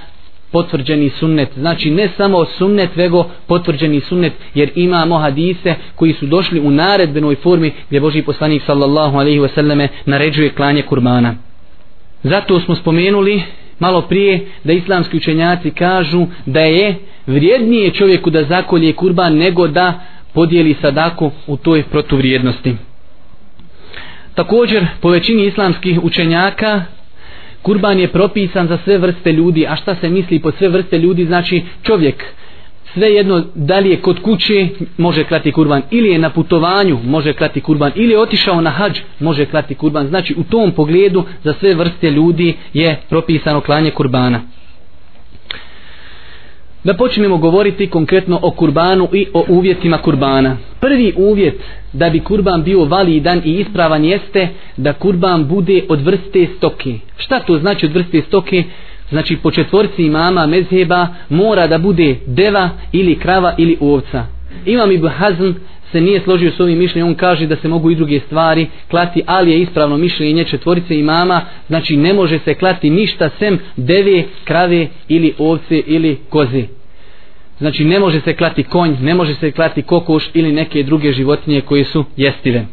[0.53, 1.49] potvrđeni sunnet.
[1.57, 7.35] Znači ne samo sunnet, vego potvrđeni sunnet, jer imamo hadise koji su došli u naredbenoj
[7.35, 11.35] formi gdje Boži poslanik sallallahu alaihi wasallame naređuje klanje kurbana.
[12.23, 13.41] Zato smo spomenuli
[13.79, 16.95] malo prije da islamski učenjaci kažu da je
[17.27, 19.99] vrijednije čovjeku da zakolje kurban nego da
[20.33, 22.75] podijeli sadaku u toj protuvrijednosti.
[24.35, 26.83] Također, po većini islamskih učenjaka,
[27.63, 31.25] kurban je propisan za sve vrste ljudi, a šta se misli pod sve vrste ljudi,
[31.25, 32.23] znači čovjek,
[32.93, 37.33] sve jedno da li je kod kuće može klati kurban ili je na putovanju može
[37.33, 40.07] klati kurban ili je otišao na hađ može klati kurban.
[40.07, 44.41] Znači u tom pogledu za sve vrste ljudi je propisano klanje kurbana
[46.83, 50.57] da počnemo govoriti konkretno o kurbanu i o uvjetima kurbana.
[50.79, 51.61] Prvi uvjet
[51.93, 56.93] da bi kurban bio validan i ispravan jeste da kurban bude od vrste stoke.
[57.17, 58.63] Šta to znači od vrste stoke?
[59.09, 64.25] Znači po četvorci imama mezheba mora da bude deva ili krava ili ovca.
[64.65, 65.51] Imam Ibn Hazm
[65.93, 69.21] se nije složio s ovim mišljenjem, on kaže da se mogu i druge stvari klati,
[69.25, 74.87] ali je ispravno mišljenje četvorice imama, znači ne može se klati ništa sem deve, krave
[75.07, 76.63] ili ovce ili koze.
[77.57, 81.61] Znači ne može se klati konj, ne može se klati kokoš ili neke druge životinje
[81.61, 82.65] koje su jestive.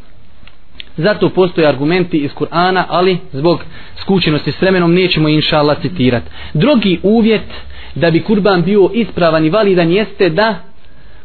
[0.96, 3.64] Zato postoje argumenti iz Kur'ana, ali zbog
[3.96, 6.30] skućenosti s vremenom nećemo inša Allah citirati.
[6.54, 7.50] Drugi uvjet
[7.94, 10.69] da bi kurban bio ispravan i validan jeste da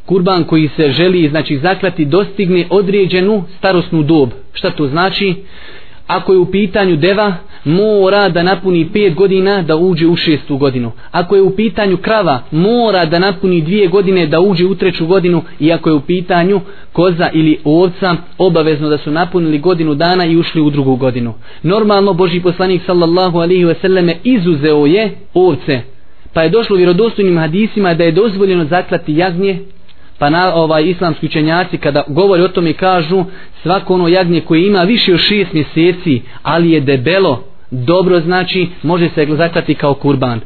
[0.06, 4.30] kurban koji se želi znači zaklati dostigne određenu starosnu dob.
[4.54, 5.36] Šta to znači?
[6.08, 7.34] Ako je u pitanju deva,
[7.66, 10.92] mora da napuni 5 godina da uđe u šestu godinu.
[11.12, 15.44] Ako je u pitanju krava, mora da napuni dvije godine da uđe u treću godinu.
[15.60, 20.38] I ako je u pitanju koza ili ovca, obavezno da su napunili godinu dana i
[20.38, 21.34] ušli u drugu godinu.
[21.64, 25.82] Normalno, Boži poslanik sallallahu alihi wasallame izuzeo je ovce.
[26.34, 29.60] Pa je došlo vjerodostojnim hadisima da je dozvoljeno zaklati jagnje,
[30.20, 33.24] pa na ovaj islamski učenjaci kada govori o tome kažu
[33.62, 39.10] svako ono jagnje koje ima više od šest mjeseci ali je debelo dobro znači može
[39.10, 40.40] se zaklati kao kurban.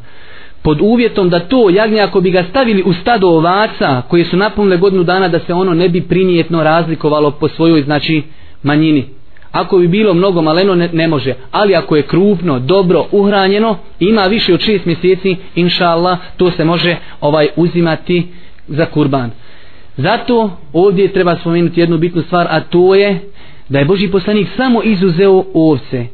[0.62, 4.76] Pod uvjetom da to jagnje ako bi ga stavili u stado ovaca koje su napunile
[4.76, 8.22] godinu dana da se ono ne bi prinijetno razlikovalo po svojoj znači
[8.62, 9.04] manjini.
[9.52, 11.34] Ako bi bilo mnogo maleno ne, ne može.
[11.50, 16.64] Ali ako je krupno, dobro, uhranjeno ima više od 6 mjeseci inša Allah to se
[16.64, 18.26] može ovaj uzimati
[18.68, 19.30] za kurban.
[20.02, 23.20] Zato ovdje treba spomenuti jednu bitnu stvar, a to je
[23.68, 26.06] da je Boži poslanik samo izuzeo ovce.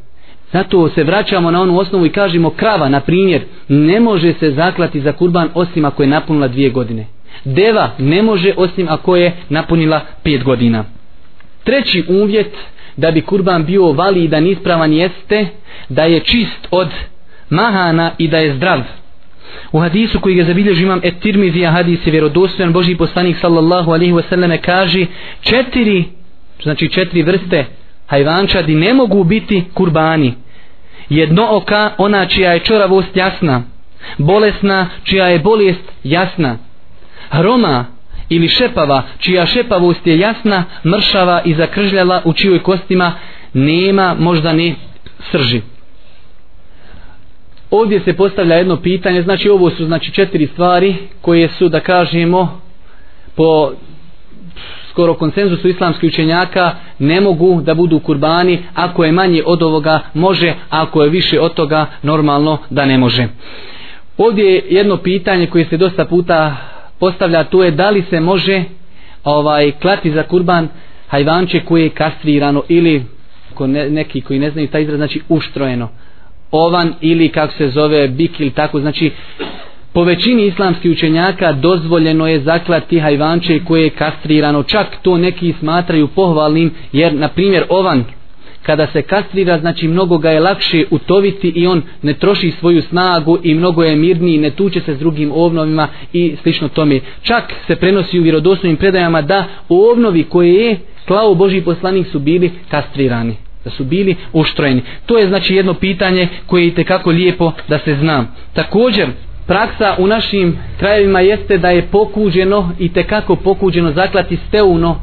[0.52, 5.00] Zato se vraćamo na onu osnovu i kažemo krava, na primjer, ne može se zaklati
[5.00, 7.06] za kurban osim ako je napunila dvije godine.
[7.44, 10.84] Deva ne može osim ako je napunila pet godina.
[11.64, 12.56] Treći uvjet
[12.96, 15.46] da bi kurban bio validan ispravan jeste
[15.88, 16.88] da je čist od
[17.50, 18.80] mahana i da je zdrav.
[19.72, 24.12] U hadisu koji ga zabilježi imam et tirmizija hadis je vjerodostojan Boži poslanik sallallahu alaihi
[24.12, 25.06] wasallam kaže
[25.40, 26.04] četiri
[26.62, 27.64] znači četiri vrste
[28.06, 30.34] hajvančadi ne mogu biti kurbani.
[31.08, 33.62] Jedno oka ona čija je čoravost jasna
[34.18, 36.58] bolesna čija je bolest jasna.
[37.30, 37.84] Hroma
[38.28, 43.12] ili šepava čija šepavost je jasna mršava i zakržljala u čijoj kostima
[43.52, 44.74] nema možda ni
[45.30, 45.62] srži
[47.70, 52.60] ovdje se postavlja jedno pitanje, znači ovo su znači četiri stvari koje su da kažemo
[53.34, 53.72] po
[54.90, 60.54] skoro konsenzusu islamskih učenjaka ne mogu da budu kurbani ako je manje od ovoga može
[60.70, 63.28] ako je više od toga normalno da ne može.
[64.18, 66.56] Ovdje je jedno pitanje koje se dosta puta
[66.98, 68.64] postavlja to je da li se može
[69.24, 70.68] ovaj klati za kurban
[71.08, 73.04] hajvanče koje je kastrirano ili
[73.90, 75.88] neki koji ne znaju taj izraz znači uštrojeno
[76.50, 78.80] ovan ili kako se zove bik ili tako.
[78.80, 79.10] Znači
[79.92, 84.62] po većini islamskih učenjaka dozvoljeno je zaklati hajvanče koje je kastrirano.
[84.62, 88.04] Čak to neki smatraju pohvalnim jer na primjer ovan
[88.66, 93.38] kada se kastrira znači mnogo ga je lakše utoviti i on ne troši svoju snagu
[93.42, 97.00] i mnogo je mirniji ne tuče se s drugim ovnovima i slično tome.
[97.22, 102.50] Čak se prenosi u vjerodostojnim predajama da ovnovi koje je klao Boži poslanik su bili
[102.70, 104.82] kastrirani da su bili uštrojeni.
[105.06, 108.24] To je znači jedno pitanje koje je kako lijepo da se zna.
[108.52, 109.08] Također,
[109.46, 114.96] praksa u našim krajevima jeste da je pokuđeno i te kako pokuđeno zaklati steuno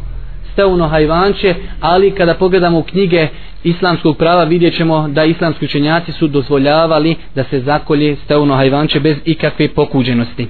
[0.53, 3.27] steuno hajvanče, ali kada pogledamo u knjige
[3.63, 9.17] islamskog prava vidjet ćemo da islamski učenjaci su dozvoljavali da se zakolje steuno hajvanče bez
[9.25, 10.47] ikakve pokuđenosti.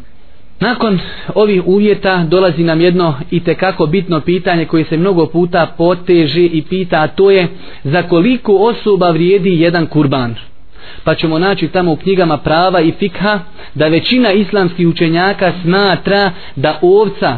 [0.64, 1.00] Nakon
[1.36, 6.62] ovih uvjeta dolazi nam jedno i tekako bitno pitanje koje se mnogo puta poteže i
[6.62, 7.48] pita, a to je
[7.84, 10.36] za koliko osoba vrijedi jedan kurban.
[11.04, 13.40] Pa ćemo naći tamo u knjigama prava i fikha
[13.76, 17.38] da većina islamskih učenjaka smatra da ovca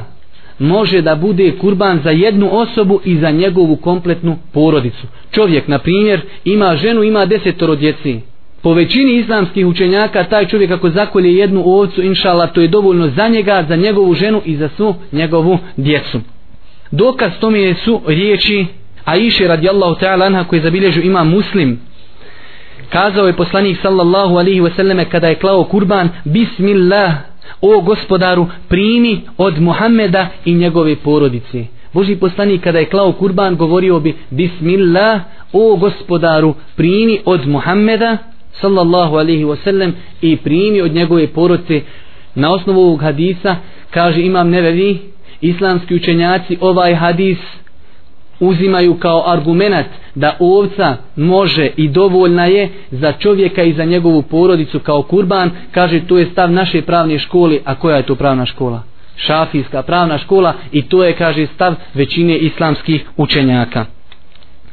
[0.59, 5.07] može da bude kurban za jednu osobu i za njegovu kompletnu porodicu.
[5.31, 8.19] Čovjek, na primjer, ima ženu, ima desetoro djeci
[8.65, 13.27] po većini islamskih učenjaka taj čovjek ako zakolje jednu ovcu inšala to je dovoljno za
[13.27, 16.19] njega, za njegovu ženu i za svu njegovu djecu.
[16.91, 18.65] Dokaz tome je su riječi
[19.03, 21.79] Aisha radijallahu ta'ala anha koji zabilježu ima muslim.
[22.89, 27.13] Kazao je poslanik sallallahu alihi wasallame kada je klao kurban bismillah
[27.61, 31.65] o gospodaru primi od Muhammeda i njegove porodice.
[31.93, 35.21] Boži poslanik kada je klao kurban govorio bi bismillah
[35.53, 38.17] o gospodaru primi od Muhammeda
[38.61, 39.91] sallallahu alaihi wasallam
[40.21, 41.81] i primi od njegove poroce
[42.35, 43.55] na osnovu ovog hadisa
[43.91, 44.99] kaže imam nevevi
[45.41, 47.37] islamski učenjaci ovaj hadis
[48.39, 54.79] uzimaju kao argument da ovca može i dovoljna je za čovjeka i za njegovu porodicu
[54.79, 55.51] kao kurban.
[55.71, 57.59] Kaže to je stav naše pravne škole.
[57.65, 58.83] A koja je to pravna škola?
[59.15, 63.85] Šafijska pravna škola i to je kaže stav većine islamskih učenjaka.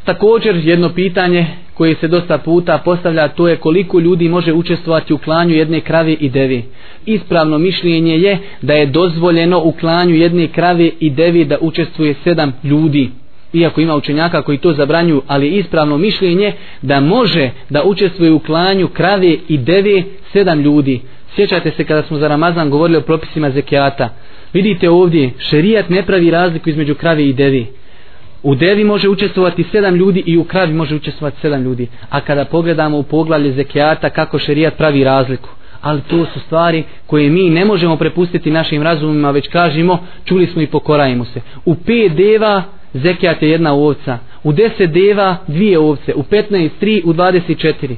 [0.04, 1.46] Također jedno pitanje
[1.82, 6.12] koje se dosta puta postavlja to je koliko ljudi može učestvovati u klanju jedne krave
[6.12, 6.64] i devi.
[7.06, 12.52] Ispravno mišljenje je da je dozvoljeno u klanju jedne krave i devi da učestvuje sedam
[12.64, 13.10] ljudi.
[13.52, 18.88] Iako ima učenjaka koji to zabranju, ali ispravno mišljenje da može da učestvuje u klanju
[18.88, 21.00] krave i devi sedam ljudi.
[21.34, 24.08] Sjećate se kada smo za Ramazan govorili o propisima zekijata.
[24.52, 27.81] Vidite ovdje, šerijat ne pravi razliku između krave i devi.
[28.42, 31.88] U devi može učestvovati sedam ljudi i u kravi može učestvovati sedam ljudi.
[32.10, 35.48] A kada pogledamo u poglavlje zekijata kako šerijat pravi razliku.
[35.80, 40.62] Ali to su stvari koje mi ne možemo prepustiti našim razumima, već kažemo, čuli smo
[40.62, 41.40] i pokorajimo se.
[41.64, 42.62] U pet deva
[42.94, 44.18] zekijat je jedna ovca.
[44.44, 46.14] U deset deva dvije ovce.
[46.14, 47.96] U petnaest tri, u dvadeset četiri.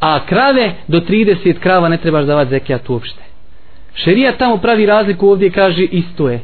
[0.00, 3.22] A krave do 30 krava ne trebaš davati zekijat uopšte.
[3.94, 6.40] Šerijat tamo pravi razliku ovdje kaže isto je.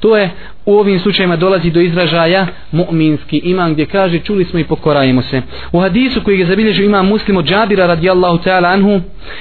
[0.00, 0.30] To je
[0.66, 5.42] u ovim slučajima dolazi do izražaja mu'minski iman gdje kaže čuli smo i pokorajemo se.
[5.72, 9.00] U hadisu koji je zabilježio imam muslim od Džabira radijallahu ta'ala anhu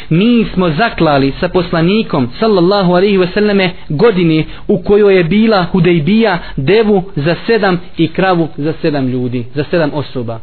[0.10, 7.04] mi smo zaklali sa poslanikom sallallahu alaihi wasallame godine u kojoj je bila hudejbija devu
[7.16, 10.40] za sedam i kravu za sedam ljudi, za sedam osoba.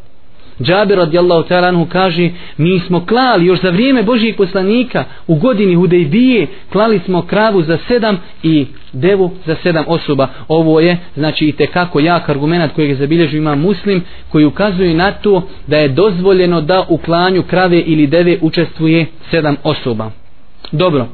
[0.62, 5.74] Džabir radijallahu ta'ala anhu kaže mi smo klali još za vrijeme Božijeg poslanika u godini
[5.74, 10.28] Hudejbije klali smo kravu za sedam i devu za sedam osoba.
[10.48, 15.12] Ovo je znači i tekako jak argument kojeg je zabilježio ima muslim koji ukazuje na
[15.12, 20.10] to da je dozvoljeno da u klanju krave ili deve učestvuje sedam osoba.
[20.72, 21.06] Dobro.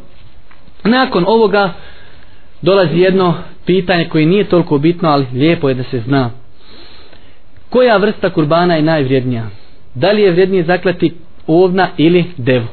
[0.84, 1.72] Nakon ovoga
[2.62, 3.34] dolazi jedno
[3.66, 6.39] pitanje koje nije toliko bitno ali lijepo je da se zna
[7.70, 9.46] koja vrsta kurbana je najvrijednija?
[9.94, 11.12] Da li je vrijednije zaklati
[11.46, 12.66] ovna ili devu?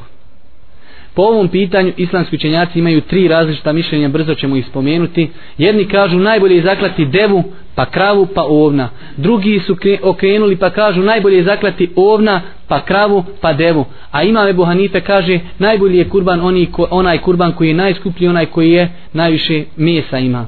[1.13, 5.29] Po ovom pitanju islamski učenjaci imaju tri različita mišljenja, brzo ćemo ih spomenuti.
[5.57, 7.43] Jedni kažu najbolje je zaklati devu,
[7.75, 8.89] pa kravu, pa ovna.
[9.17, 13.85] Drugi su okrenuli pa kažu najbolje je zaklati ovna, pa kravu, pa devu.
[14.11, 18.45] A ima Ebu Hanife kaže najbolji je kurban oni, onaj kurban koji je najskuplji, onaj
[18.45, 20.45] koji je najviše mesa ima.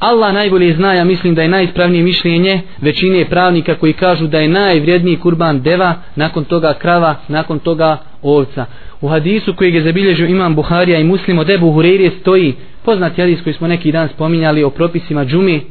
[0.00, 4.48] Allah najbolje zna, ja mislim da je najispravnije mišljenje većine pravnika koji kažu da je
[4.48, 8.66] najvrijedniji kurban deva, nakon toga krava, nakon toga ovca.
[9.00, 12.54] U hadisu koji je zabilježio imam Buharija i muslim od Ebu Hureyre stoji
[12.84, 15.62] poznat hadis koji smo neki dan spominjali o propisima džumi.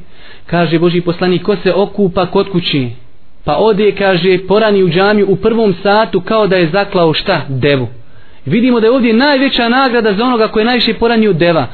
[0.46, 2.90] Kaže Boži poslanik ko se okupa kod kući
[3.44, 7.42] pa ode kaže porani u džamiju u prvom satu kao da je zaklao šta?
[7.48, 7.88] Devu.
[8.46, 11.68] Vidimo da je ovdje najveća nagrada za onoga koje najviše poranio deva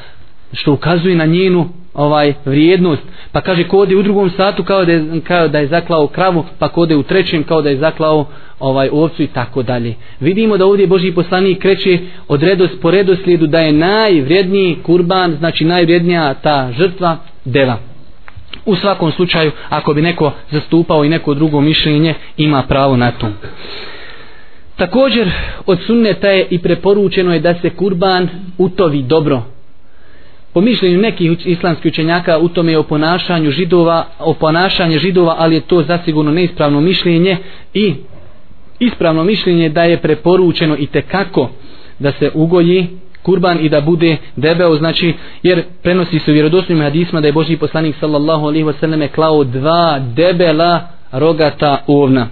[0.53, 3.01] što ukazuje na njenu ovaj vrijednost.
[3.31, 6.45] Pa kaže ko ode u drugom satu kao da je, kao da je zaklao kravu
[6.59, 8.25] pa ko ode u trećem kao da je zaklao
[8.59, 9.95] ovaj ovcu i tako dalje.
[10.19, 15.65] Vidimo da ovdje Boži poslanik kreće od redos po redoslijedu da je najvrijedniji kurban znači
[15.65, 17.77] najvrijednija ta žrtva deva
[18.65, 23.27] u svakom slučaju ako bi neko zastupao i neko drugo mišljenje ima pravo na to.
[24.75, 25.31] Također
[25.65, 29.54] od sunneta je i preporučeno je da se kurban utovi dobro
[30.55, 35.55] po mišljenju nekih islamskih učenjaka u tome je o ponašanju židova o ponašanje židova ali
[35.55, 37.37] je to zasigurno neispravno mišljenje
[37.73, 37.93] i
[38.79, 41.49] ispravno mišljenje da je preporučeno i te kako
[41.99, 42.87] da se ugoji
[43.23, 47.57] kurban i da bude debeo znači jer prenosi se u vjerodostojnim hadisma da je Božji
[47.57, 50.81] poslanik sallallahu alejhi ve selleme klao dva debela
[51.11, 52.27] rogata ovna.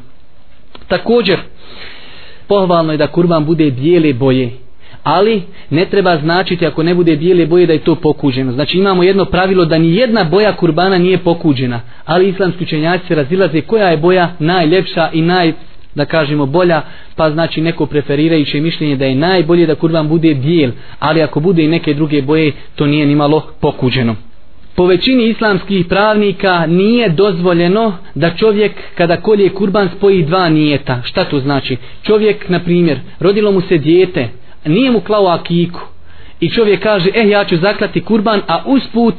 [0.87, 1.39] Također
[2.47, 4.62] pohvalno je da kurban bude bijele boje
[5.03, 9.03] ali ne treba značiti ako ne bude bijele boje da je to pokuđeno znači imamo
[9.03, 13.87] jedno pravilo da ni jedna boja kurbana nije pokuđena ali islamski učenjaci se razilaze koja
[13.87, 15.53] je boja najljepša i naj
[15.95, 16.81] da kažemo bolja,
[17.15, 21.63] pa znači neko preferirajuće mišljenje da je najbolje da kurban bude bijel, ali ako bude
[21.63, 24.15] i neke druge boje, to nije ni malo pokuđeno.
[24.75, 31.01] Po većini islamskih pravnika nije dozvoljeno da čovjek kada kolje kurban spoji dva nijeta.
[31.03, 31.77] Šta to znači?
[32.03, 34.29] Čovjek, na primjer, rodilo mu se dijete,
[34.65, 35.79] nije mu klao akiku
[36.39, 39.15] i čovjek kaže, eh ja ću zaklati kurban, a usput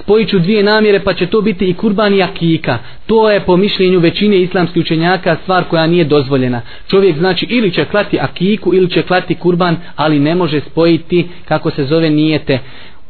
[0.00, 2.78] spojit ću dvije namjere pa će to biti i kurban i akika.
[3.06, 6.60] To je po mišljenju većine islamskih učenjaka stvar koja nije dozvoljena.
[6.88, 11.70] Čovjek znači ili će klati akiku ili će klati kurban, ali ne može spojiti kako
[11.70, 12.58] se zove nijete.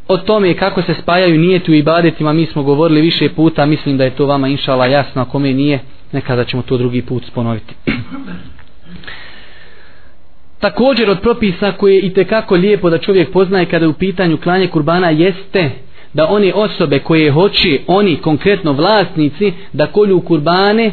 [0.09, 4.04] O tome kako se spajaju nijeti u ibadetima mi smo govorili više puta, mislim da
[4.04, 5.78] je to vama inšala jasno, ako kome nije,
[6.12, 7.74] nekada ćemo to drugi put sponoviti.
[10.66, 14.36] Također od propisa koje je i tekako lijepo da čovjek poznaje kada je u pitanju
[14.36, 15.70] klanje kurbana jeste
[16.12, 20.92] da one osobe koje hoće, oni konkretno vlasnici, da kolju kurbane,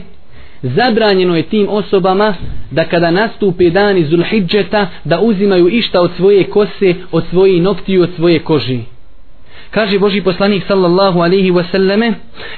[0.61, 2.35] zabranjeno je tim osobama
[2.71, 8.09] da kada nastupe dani Zulhidžeta, da uzimaju išta od svoje kose, od svoje noktiju, od
[8.15, 8.79] svoje koži.
[9.73, 12.13] Kaže Boži poslanik sallallahu alaihi wasallame,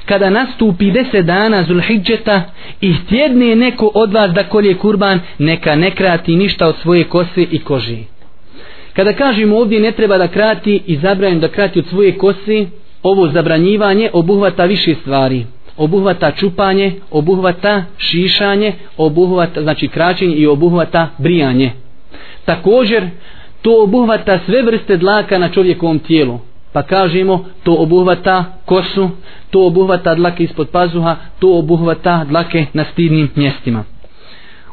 [0.06, 2.42] kada nastupi deset dana Zulhidžeta
[2.82, 7.42] i htjedne neko od vas da kolje kurban, neka ne krati ništa od svoje kose
[7.52, 7.98] i koži.
[8.94, 12.66] Kada kažemo ovdje ne treba da krati i zabranjeno da krati od svoje kose,
[13.04, 15.46] ovo zabranjivanje obuhvata više stvari.
[15.78, 21.72] Obuhvata čupanje, obuhvata šišanje, obuhvata, znači kraćenje i obuhvata brijanje.
[22.46, 23.08] Također,
[23.62, 26.40] to obuhvata sve vrste dlaka na čovjekovom tijelu.
[26.76, 29.10] Pa kažemo, to obuhvata kosu,
[29.50, 33.84] to obuhvata dlake ispod pazuha, to obuhvata dlake na stidnim mjestima.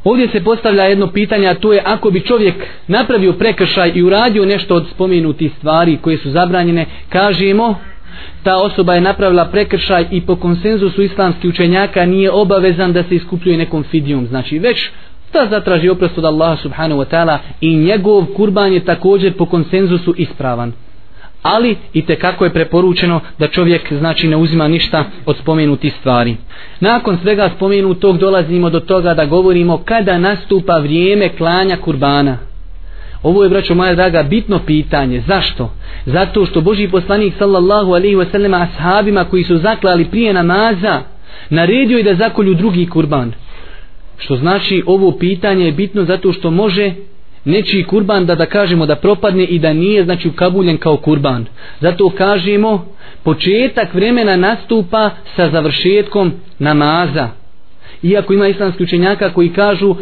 [0.05, 2.55] Ovdje se postavlja jedno pitanje, a to je ako bi čovjek
[2.87, 7.75] napravio prekršaj i uradio nešto od spomenutih stvari koje su zabranjene, kažemo,
[8.43, 13.59] ta osoba je napravila prekršaj i po konsenzusu islamskih učenjaka nije obavezan da se iskupljuje
[13.59, 14.27] nekom fidijom.
[14.27, 14.91] Znači već
[15.33, 20.15] da zatraži oprost od Allaha subhanahu wa ta'ala i njegov kurban je također po konsenzusu
[20.17, 20.73] ispravan
[21.43, 26.37] ali i te kako je preporučeno da čovjek znači ne uzima ništa od spomenuti stvari.
[26.81, 32.39] Nakon svega spomenutog dolazimo do toga da govorimo kada nastupa vrijeme klanja kurbana.
[33.23, 35.23] Ovo je, braćo moja draga, bitno pitanje.
[35.27, 35.71] Zašto?
[36.07, 41.03] Zato što Boži poslanik sallallahu alaihi wa sallam ashabima koji su zaklali prije namaza
[41.51, 43.33] naredio je da zakolju drugi kurban.
[44.19, 46.93] Što znači ovo pitanje je bitno zato što može
[47.45, 51.47] nečiji kurban da da kažemo da propadne i da nije znači ukabuljen kao kurban.
[51.81, 52.87] Zato kažemo
[53.23, 57.29] početak vremena nastupa sa završetkom namaza.
[58.03, 59.97] Iako ima islamski učenjaka koji kažu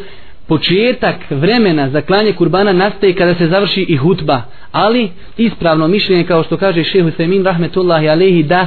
[0.47, 4.43] početak vremena za klanje kurbana nastaje kada se završi i hutba.
[4.73, 8.67] Ali ispravno mišljenje kao što kaže šehu Semin rahmetullahi alehi da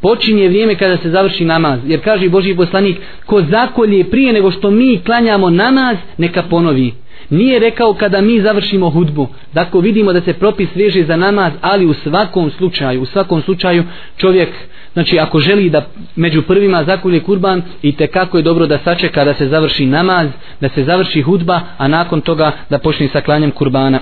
[0.00, 1.80] počinje vrijeme kada se završi namaz.
[1.86, 2.96] Jer kaže Boži poslanik
[3.26, 8.90] ko zakolje prije nego što mi klanjamo namaz neka ponovi nije rekao kada mi završimo
[8.90, 9.28] hudbu.
[9.52, 13.84] Dakle, vidimo da se propis veže za namaz, ali u svakom slučaju, u svakom slučaju
[14.16, 14.48] čovjek,
[14.92, 15.86] znači ako želi da
[16.16, 20.28] među prvima zakulje kurban, i te kako je dobro da sačeka da se završi namaz,
[20.60, 24.00] da se završi hudba, a nakon toga da počne sa klanjem kurbana.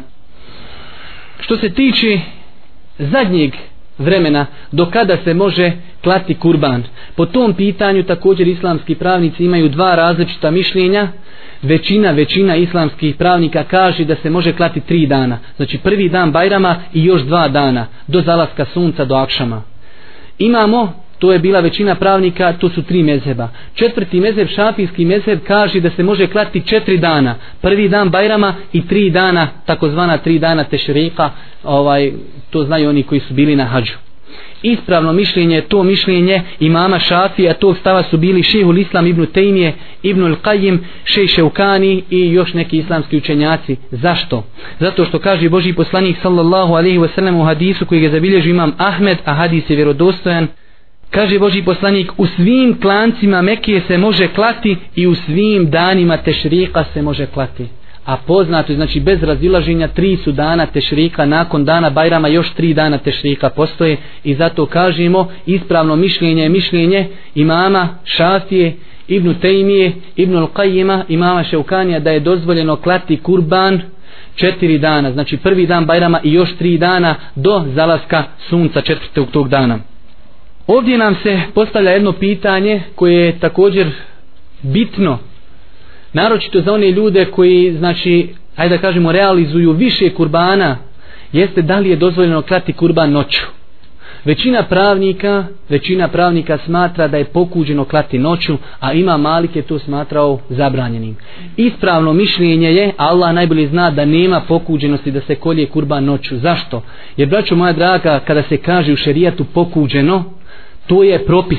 [1.40, 2.20] Što se tiče
[2.98, 3.52] zadnjeg
[4.00, 5.72] vremena do kada se može
[6.02, 6.82] klati kurban.
[7.16, 11.08] Po tom pitanju također islamski pravnici imaju dva različita mišljenja
[11.62, 15.38] većina, većina islamskih pravnika kaže da se može klati tri dana.
[15.56, 19.62] Znači prvi dan Bajrama i još dva dana do zalaska sunca do Akšama.
[20.38, 23.48] Imamo, to je bila većina pravnika, to su tri mezheba.
[23.74, 27.34] Četvrti mezheb, šafijski mezheb, kaže da se može klati četiri dana.
[27.60, 31.30] Prvi dan Bajrama i tri dana, takozvana tri dana Tešrika,
[31.64, 32.12] ovaj,
[32.50, 33.94] to znaju oni koji su bili na hađu
[34.62, 40.22] ispravno mišljenje to mišljenje imama Šafija tog stava su bili šehul Islam ibn Tejmije ibn
[40.22, 44.44] Al-Qajim šej Šeukani i još neki islamski učenjaci zašto?
[44.80, 49.18] zato što kaže Boži poslanik sallallahu alaihi wasallam u hadisu koji ga zabilježi imam Ahmed
[49.24, 50.48] a hadis je vjerodostojan
[51.10, 56.84] kaže Boži poslanik u svim klancima Mekije se može klati i u svim danima tešrika
[56.92, 57.66] se može klati.
[58.04, 62.98] A poznato znači bez razilaženja tri su dana tešrika nakon dana Bajrama još tri dana
[62.98, 63.96] tešrika postoje.
[64.24, 68.76] I zato kažemo ispravno mišljenje je mišljenje imama Šafije
[69.08, 73.80] Ibnu Tejmije, Ibnu Al-Qajima, imama Šeukanija da je dozvoljeno klati kurban
[74.34, 79.48] četiri dana, znači prvi dan Bajrama i još tri dana do zalaska sunca četvrtog tog
[79.48, 79.78] dana.
[80.72, 83.90] Ovdje nam se postavlja jedno pitanje koje je također
[84.62, 85.18] bitno,
[86.12, 90.76] naročito za one ljude koji, znači, ajde da kažemo, realizuju više kurbana,
[91.32, 93.40] jeste da li je dozvoljeno klati kurban noću.
[94.24, 99.78] Većina pravnika, većina pravnika smatra da je pokuđeno klati noću, a ima Malik je to
[99.78, 101.16] smatrao zabranjenim.
[101.56, 106.38] Ispravno mišljenje je, Allah najbolje zna da nema pokuđenosti da se kolje kurban noću.
[106.38, 106.82] Zašto?
[107.16, 110.39] Jer, braćo moja draga, kada se kaže u šerijatu pokuđeno,
[110.86, 111.58] to je propis.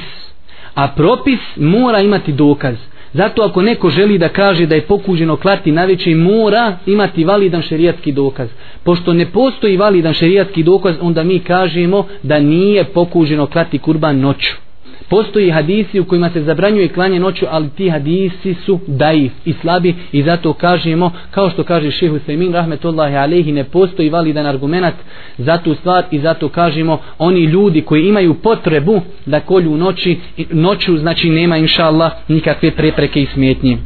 [0.76, 2.76] A propis mora imati dokaz.
[3.14, 7.62] Zato ako neko želi da kaže da je pokuđeno klati na veće, mora imati validan
[7.62, 8.50] šerijatski dokaz.
[8.84, 14.71] Pošto ne postoji validan šerijatski dokaz, onda mi kažemo da nije pokuđeno klati kurban noću.
[15.10, 19.96] Postoji hadisi u kojima se zabranjuje klanje noću, ali ti hadisi su daif i slabi
[20.12, 24.96] i zato kažemo, kao što kaže šehu Sejmin, rahmetullahi alehi, ne postoji validan argument
[25.38, 30.20] za tu stvar i zato kažemo, oni ljudi koji imaju potrebu da kolju noći,
[30.52, 33.78] noću, znači nema inša Allah nikakve prepreke i smetnje.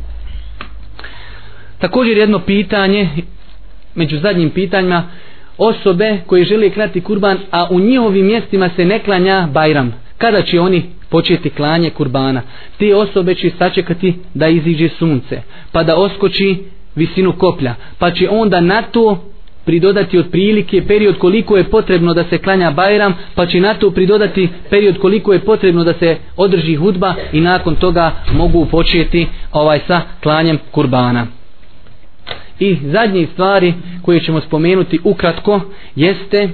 [1.80, 3.10] Također jedno pitanje,
[3.96, 5.04] među zadnjim pitanjima,
[5.58, 9.94] osobe koje žele krati kurban, a u njihovim mjestima se ne klanja Bajram.
[10.18, 12.42] Kada će oni početi klanje kurbana.
[12.78, 15.42] Te osobe će sačekati da iziđe sunce,
[15.72, 16.58] pa da oskoči
[16.96, 19.24] visinu koplja, pa će onda na to
[19.66, 24.50] pridodati otprilike period koliko je potrebno da se klanja Bajram, pa će na to pridodati
[24.70, 30.02] period koliko je potrebno da se održi hudba i nakon toga mogu početi ovaj sa
[30.24, 31.28] klanjem kurbana.
[32.60, 35.62] I zadnje stvari koje ćemo spomenuti ukratko
[35.96, 36.50] jeste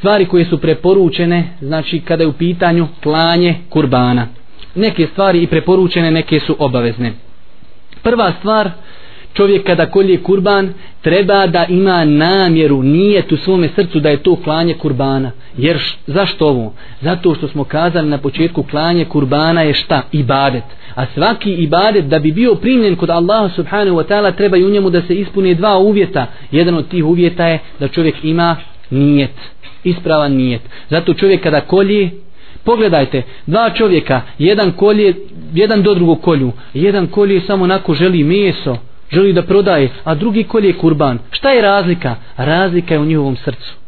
[0.00, 4.26] stvari koje su preporučene, znači kada je u pitanju klanje kurbana.
[4.74, 7.12] Neke stvari i preporučene, neke su obavezne.
[8.02, 8.70] Prva stvar,
[9.34, 14.36] čovjek kada kolje kurban, treba da ima namjeru, nije u svome srcu da je to
[14.36, 15.30] klanje kurbana.
[15.56, 16.72] Jer š, zašto ovo?
[17.00, 20.02] Zato što smo kazali na početku klanje kurbana je šta?
[20.12, 20.64] Ibadet.
[20.94, 24.70] A svaki ibadet da bi bio primljen kod Allaha subhanahu wa ta'ala treba i u
[24.70, 26.26] njemu da se ispune dva uvjeta.
[26.50, 28.56] Jedan od tih uvjeta je da čovjek ima
[28.90, 30.62] nijet ispravan nijet.
[30.90, 32.10] Zato čovjek kada kolje,
[32.64, 35.14] pogledajte, dva čovjeka, jedan kolje,
[35.54, 38.76] jedan do drugog kolju, jedan kolje samo onako želi meso,
[39.12, 41.18] želi da prodaje, a drugi kolje kurban.
[41.30, 42.16] Šta je razlika?
[42.36, 43.80] Razlika je u njihovom srcu.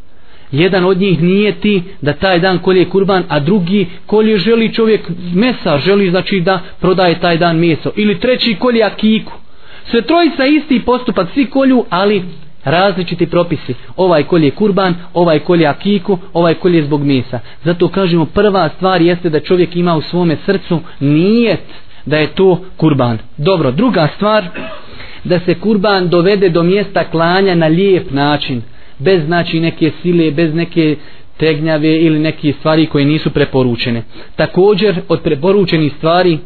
[0.52, 5.00] Jedan od njih nije ti da taj dan kolje kurban, a drugi kolje želi čovjek
[5.34, 7.90] mesa, želi znači da prodaje taj dan meso.
[7.96, 9.32] Ili treći kolje akiku.
[9.90, 12.22] Sve trojica isti postupak, svi kolju, ali
[12.64, 13.74] različiti propisi.
[13.96, 17.40] Ovaj kolje kurban, ovaj kolje akiku, ovaj kolje zbog mesa.
[17.64, 21.60] Zato kažemo prva stvar jeste da čovjek ima u svome srcu nijet
[22.06, 23.18] da je to kurban.
[23.36, 24.44] Dobro, druga stvar
[25.24, 28.62] da se kurban dovede do mjesta klanja na lijep način.
[28.98, 30.96] Bez znači neke sile, bez neke
[31.36, 34.02] tegnjave ili neke stvari koje nisu preporučene.
[34.36, 36.38] Također od preporučenih stvari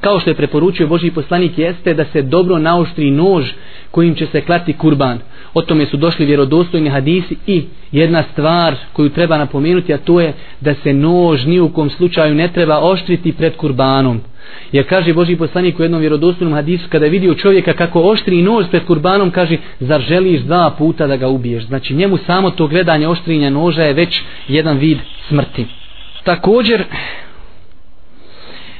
[0.00, 3.50] kao što je preporučio Boži poslanik jeste da se dobro naoštri nož
[3.90, 5.18] kojim će se klati kurban.
[5.54, 10.32] O tome su došli vjerodostojni hadisi i jedna stvar koju treba napomenuti, a to je
[10.60, 14.20] da se nož ni u kom slučaju ne treba oštriti pred kurbanom.
[14.72, 18.66] Jer kaže Boži poslanik u jednom vjerodostojnom hadisu, kada je vidio čovjeka kako oštri nož
[18.70, 21.66] pred kurbanom, kaže, zar želiš dva puta da ga ubiješ?
[21.66, 25.66] Znači njemu samo to gledanje oštrinja noža je već jedan vid smrti.
[26.24, 26.84] Također,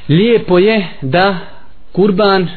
[0.09, 1.37] lijepo je da
[1.93, 2.49] kurban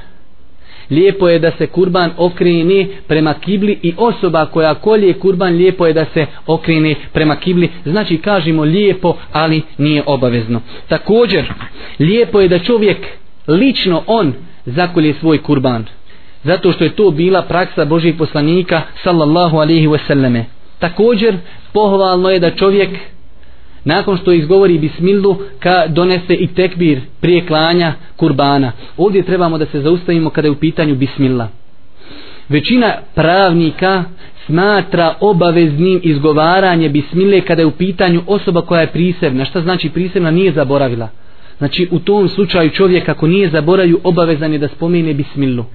[0.90, 5.94] lijepo je da se kurban okrene prema kibli i osoba koja kolje kurban lijepo je
[5.94, 7.70] da se okrene prema kibli.
[7.86, 10.62] Znači kažemo lijepo ali nije obavezno.
[10.88, 11.54] Također
[12.00, 12.98] lijepo je da čovjek
[13.48, 14.34] lično on
[14.66, 15.86] zakolje svoj kurban
[16.44, 20.44] zato što je to bila praksa Božih poslanika sallallahu alaihi wasallame.
[20.80, 21.38] Također
[21.74, 22.90] pohvalno je da čovjek
[23.84, 28.72] nakon što izgovori bismilu ka donese i tekbir prije klanja kurbana.
[28.98, 31.48] Ovdje trebamo da se zaustavimo kada je u pitanju bismillah.
[32.50, 34.04] Većina pravnika
[34.46, 39.46] smatra obaveznim izgovaranje bismile kada je u pitanju osoba koja je prisebna.
[39.46, 40.32] Šta znači prisebna?
[40.32, 41.10] Nije zaboravila.
[41.58, 45.66] Znači u tom slučaju čovjek ako nije zaboravio obavezan je da spomene bismilu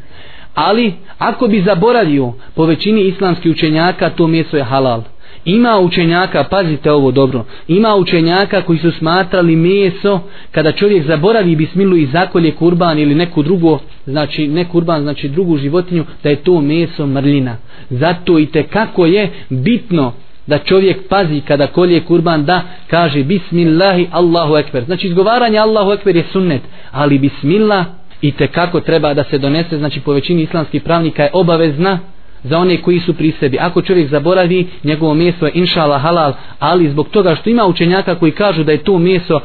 [0.55, 5.03] ali ako bi zaboravio po većini islamskih učenjaka to mjesto je halal.
[5.45, 10.21] Ima učenjaka, pazite ovo dobro, ima učenjaka koji su smatrali meso
[10.51, 15.59] kada čovjek zaboravi bismilu i zakolje kurban ili neku drugu, znači ne kurban, znači drugu
[15.59, 17.57] životinju, da je to meso mrljina.
[17.91, 20.13] Zato i te kako je bitno
[20.47, 24.85] da čovjek pazi kada kolje kurban da kaže bismillahi Allahu ekber.
[24.85, 27.87] Znači izgovaranje Allahu ekber je sunnet, ali bismillah
[28.21, 31.99] i te kako treba da se donese, znači po većini islamskih pravnika je obavezna
[32.43, 33.59] za one koji su pri sebi.
[33.61, 38.33] Ako čovjek zaboravi, njegovo meso je inšala halal, ali zbog toga što ima učenjaka koji
[38.33, 39.41] kažu da je to meso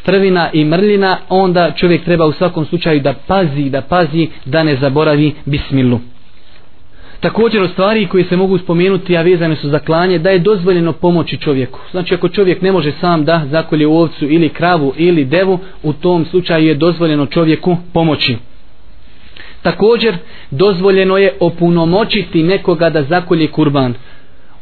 [0.00, 4.76] strvina i mrljina, onda čovjek treba u svakom slučaju da pazi, da pazi, da ne
[4.76, 6.00] zaboravi bismilu.
[7.20, 10.92] Također o stvari koje se mogu spomenuti, a vezane su za klanje, da je dozvoljeno
[10.92, 11.80] pomoći čovjeku.
[11.90, 16.24] Znači ako čovjek ne može sam da zakolje ovcu ili kravu ili devu, u tom
[16.24, 18.36] slučaju je dozvoljeno čovjeku pomoći.
[19.66, 20.16] Također
[20.50, 23.94] dozvoljeno je opunomoćiti nekoga da zakolje kurban.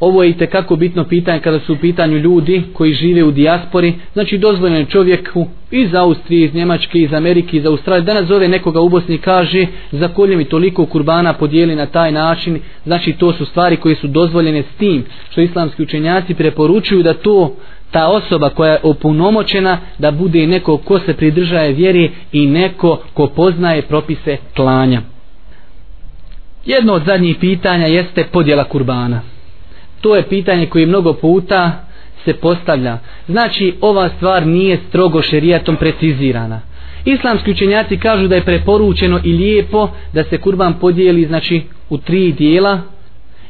[0.00, 3.94] Ovo je i tekako bitno pitanje kada su u pitanju ljudi koji žive u dijaspori.
[4.12, 8.05] Znači dozvoljeno je čovjeku iz Austrije, iz Njemačke, iz Amerike, iz Australije.
[8.05, 12.61] Danas zove nekoga u Bosni kaže za kolje mi toliko kurbana podijeli na taj način.
[12.84, 17.57] Znači to su stvari koje su dozvoljene s tim što islamski učenjaci preporučuju da to
[17.95, 23.26] ta osoba koja je opunomoćena da bude neko ko se pridržaje vjeri i neko ko
[23.26, 25.01] poznaje propise klanja.
[26.66, 29.20] Jedno od zadnjih pitanja jeste podjela kurbana
[30.05, 31.84] to je pitanje koje mnogo puta
[32.24, 32.99] se postavlja.
[33.28, 36.61] Znači, ova stvar nije strogo šerijatom precizirana.
[37.05, 42.32] Islamski učenjaci kažu da je preporučeno i lijepo da se kurban podijeli znači u tri
[42.32, 42.80] dijela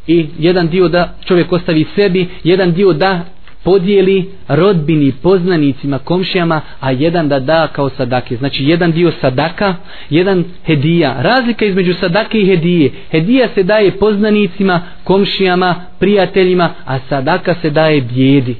[0.06, 3.20] i jedan dio da čovjek ostavi sebi, jedan dio da
[3.64, 8.36] podijeli rodbini, poznanicima, komšijama, a jedan da da kao sadake.
[8.36, 9.74] Znači jedan dio sadaka,
[10.10, 11.16] jedan hedija.
[11.22, 12.90] Razlika između sadake i hedije.
[13.10, 18.56] Hedija se daje poznanicima, komšijama, prijateljima, a sadaka se daje bijedi.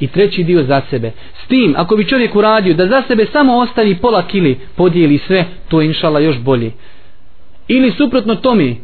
[0.00, 1.12] I treći dio za sebe.
[1.44, 5.44] S tim, ako bi čovjek uradio da za sebe samo ostavi pola kili, podijeli sve,
[5.68, 6.72] to je inšala još bolje.
[7.68, 8.74] Ili suprotno tome,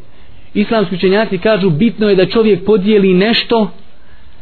[0.55, 3.71] islamski učenjaci kažu bitno je da čovjek podijeli nešto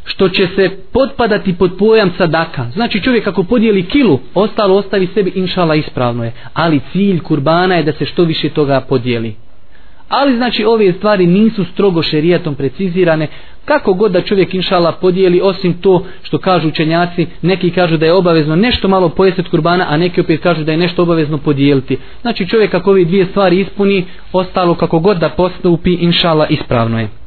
[0.04, 2.66] što će se potpadati pod pojam sadaka.
[2.74, 6.32] Znači čovjek ako podijeli kilu, ostalo ostavi sebi, inšala ispravno je.
[6.54, 9.34] Ali cilj kurbana je da se što više toga podijeli.
[10.08, 13.26] Ali znači ove stvari nisu strogo šerijatom precizirane.
[13.64, 18.12] Kako god da čovjek inšala podijeli, osim to što kažu učenjaci, neki kažu da je
[18.12, 21.98] obavezno nešto malo pojesti od kurbana, a neki opet kažu da je nešto obavezno podijeliti.
[22.22, 27.19] Znači čovjek ako ove dvije stvari ispuni, ostalo kako god da postupi, inšala ispravno je.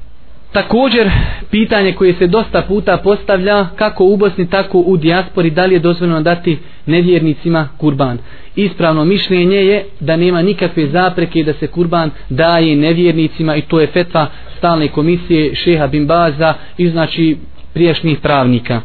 [0.54, 1.12] Također,
[1.52, 5.80] pitanje koje se dosta puta postavlja, kako u Bosni, tako u dijaspori, da li je
[5.80, 8.18] dozvoljeno dati nevjernicima kurban.
[8.56, 13.88] Ispravno mišljenje je da nema nikakve zapreke da se kurban daje nevjernicima i to je
[13.88, 14.28] fetva
[14.58, 17.38] stalne komisije šeha Bimbaza i znači
[17.74, 18.82] priješnjih pravnika.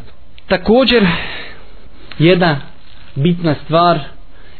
[0.47, 1.07] Također,
[2.19, 2.61] jedna
[3.15, 3.99] bitna stvar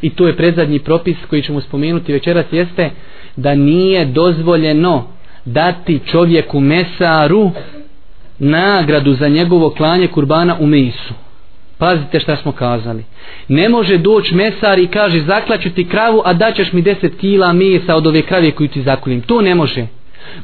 [0.02, 2.90] i to je predzadnji propis koji ćemo spomenuti večeras jeste
[3.36, 7.52] da nije dozvoljeno dati čovjeku mesaru
[8.40, 11.14] nagradu za njegovo klanje kurbana u mesu.
[11.78, 13.04] Pazite šta smo kazali.
[13.48, 17.96] Ne može doći mesar i kaže zaklaću ti kravu, a daćeš mi 10 kila mesa
[17.96, 19.22] od ove krave koju ti zakulim.
[19.22, 19.88] To ne može.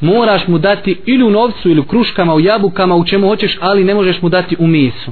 [0.01, 3.83] Moraš mu dati ili u novcu, ili u kruškama, u jabukama, u čemu hoćeš, ali
[3.83, 5.11] ne možeš mu dati u mesu.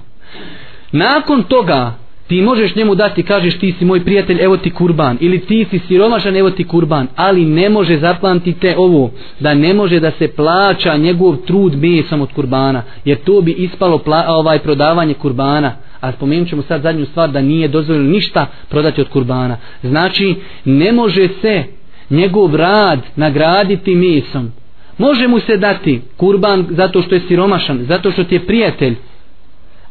[0.92, 1.94] Nakon toga,
[2.28, 5.80] ti možeš njemu dati, kažeš ti si moj prijatelj, evo ti kurban, ili ti si
[5.80, 10.98] siromašan, evo ti kurban, ali ne može zapamtite ovo, da ne može da se plaća
[10.98, 16.50] njegov trud mesom od kurbana, jer to bi ispalo pla, ovaj prodavanje kurbana, a spomenut
[16.50, 19.58] ćemo sad zadnju stvar da nije dozvoljeno ništa prodati od kurbana.
[19.84, 21.64] Znači, ne može se
[22.10, 24.52] njegov rad nagraditi mesom.
[24.98, 28.96] Može mu se dati kurban zato što je siromašan, zato što ti je prijatelj,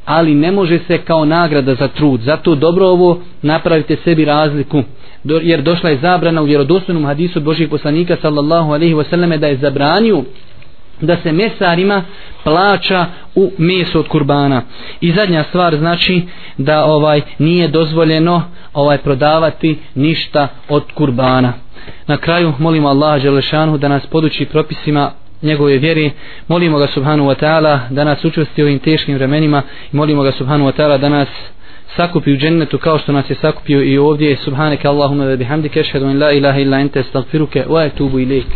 [0.04, 2.20] ali ne može se kao nagrada za trud.
[2.20, 4.82] Zato dobro ovo napravite sebi razliku.
[5.24, 9.56] Do, jer došla je zabrana u vjerodostojnom hadisu Božih poslanika sallallahu alaihi wasallam da je
[9.56, 10.22] zabranio
[11.00, 12.02] da se mesarima
[12.44, 14.62] plaća u meso od kurbana.
[15.00, 16.22] I zadnja stvar znači
[16.58, 18.42] da ovaj nije dozvoljeno
[18.74, 21.52] ovaj prodavati ništa od kurbana.
[22.06, 25.10] Na kraju molimo Allaha Đelešanu da nas poduči propisima
[25.42, 26.10] njegove vjeri.
[26.48, 29.62] Molimo ga subhanu wa ta'ala da nas učvrsti u ovim teškim vremenima
[29.92, 31.28] i molimo ga subhanu wa ta'ala da nas
[31.96, 34.36] sakupi u džennetu kao što nas je sakupio i ovdje.
[34.36, 38.46] Subhaneke Allahumma wa bihamdike ashhadu an la ilaha illa anta astaghfiruka wa atubu ilaik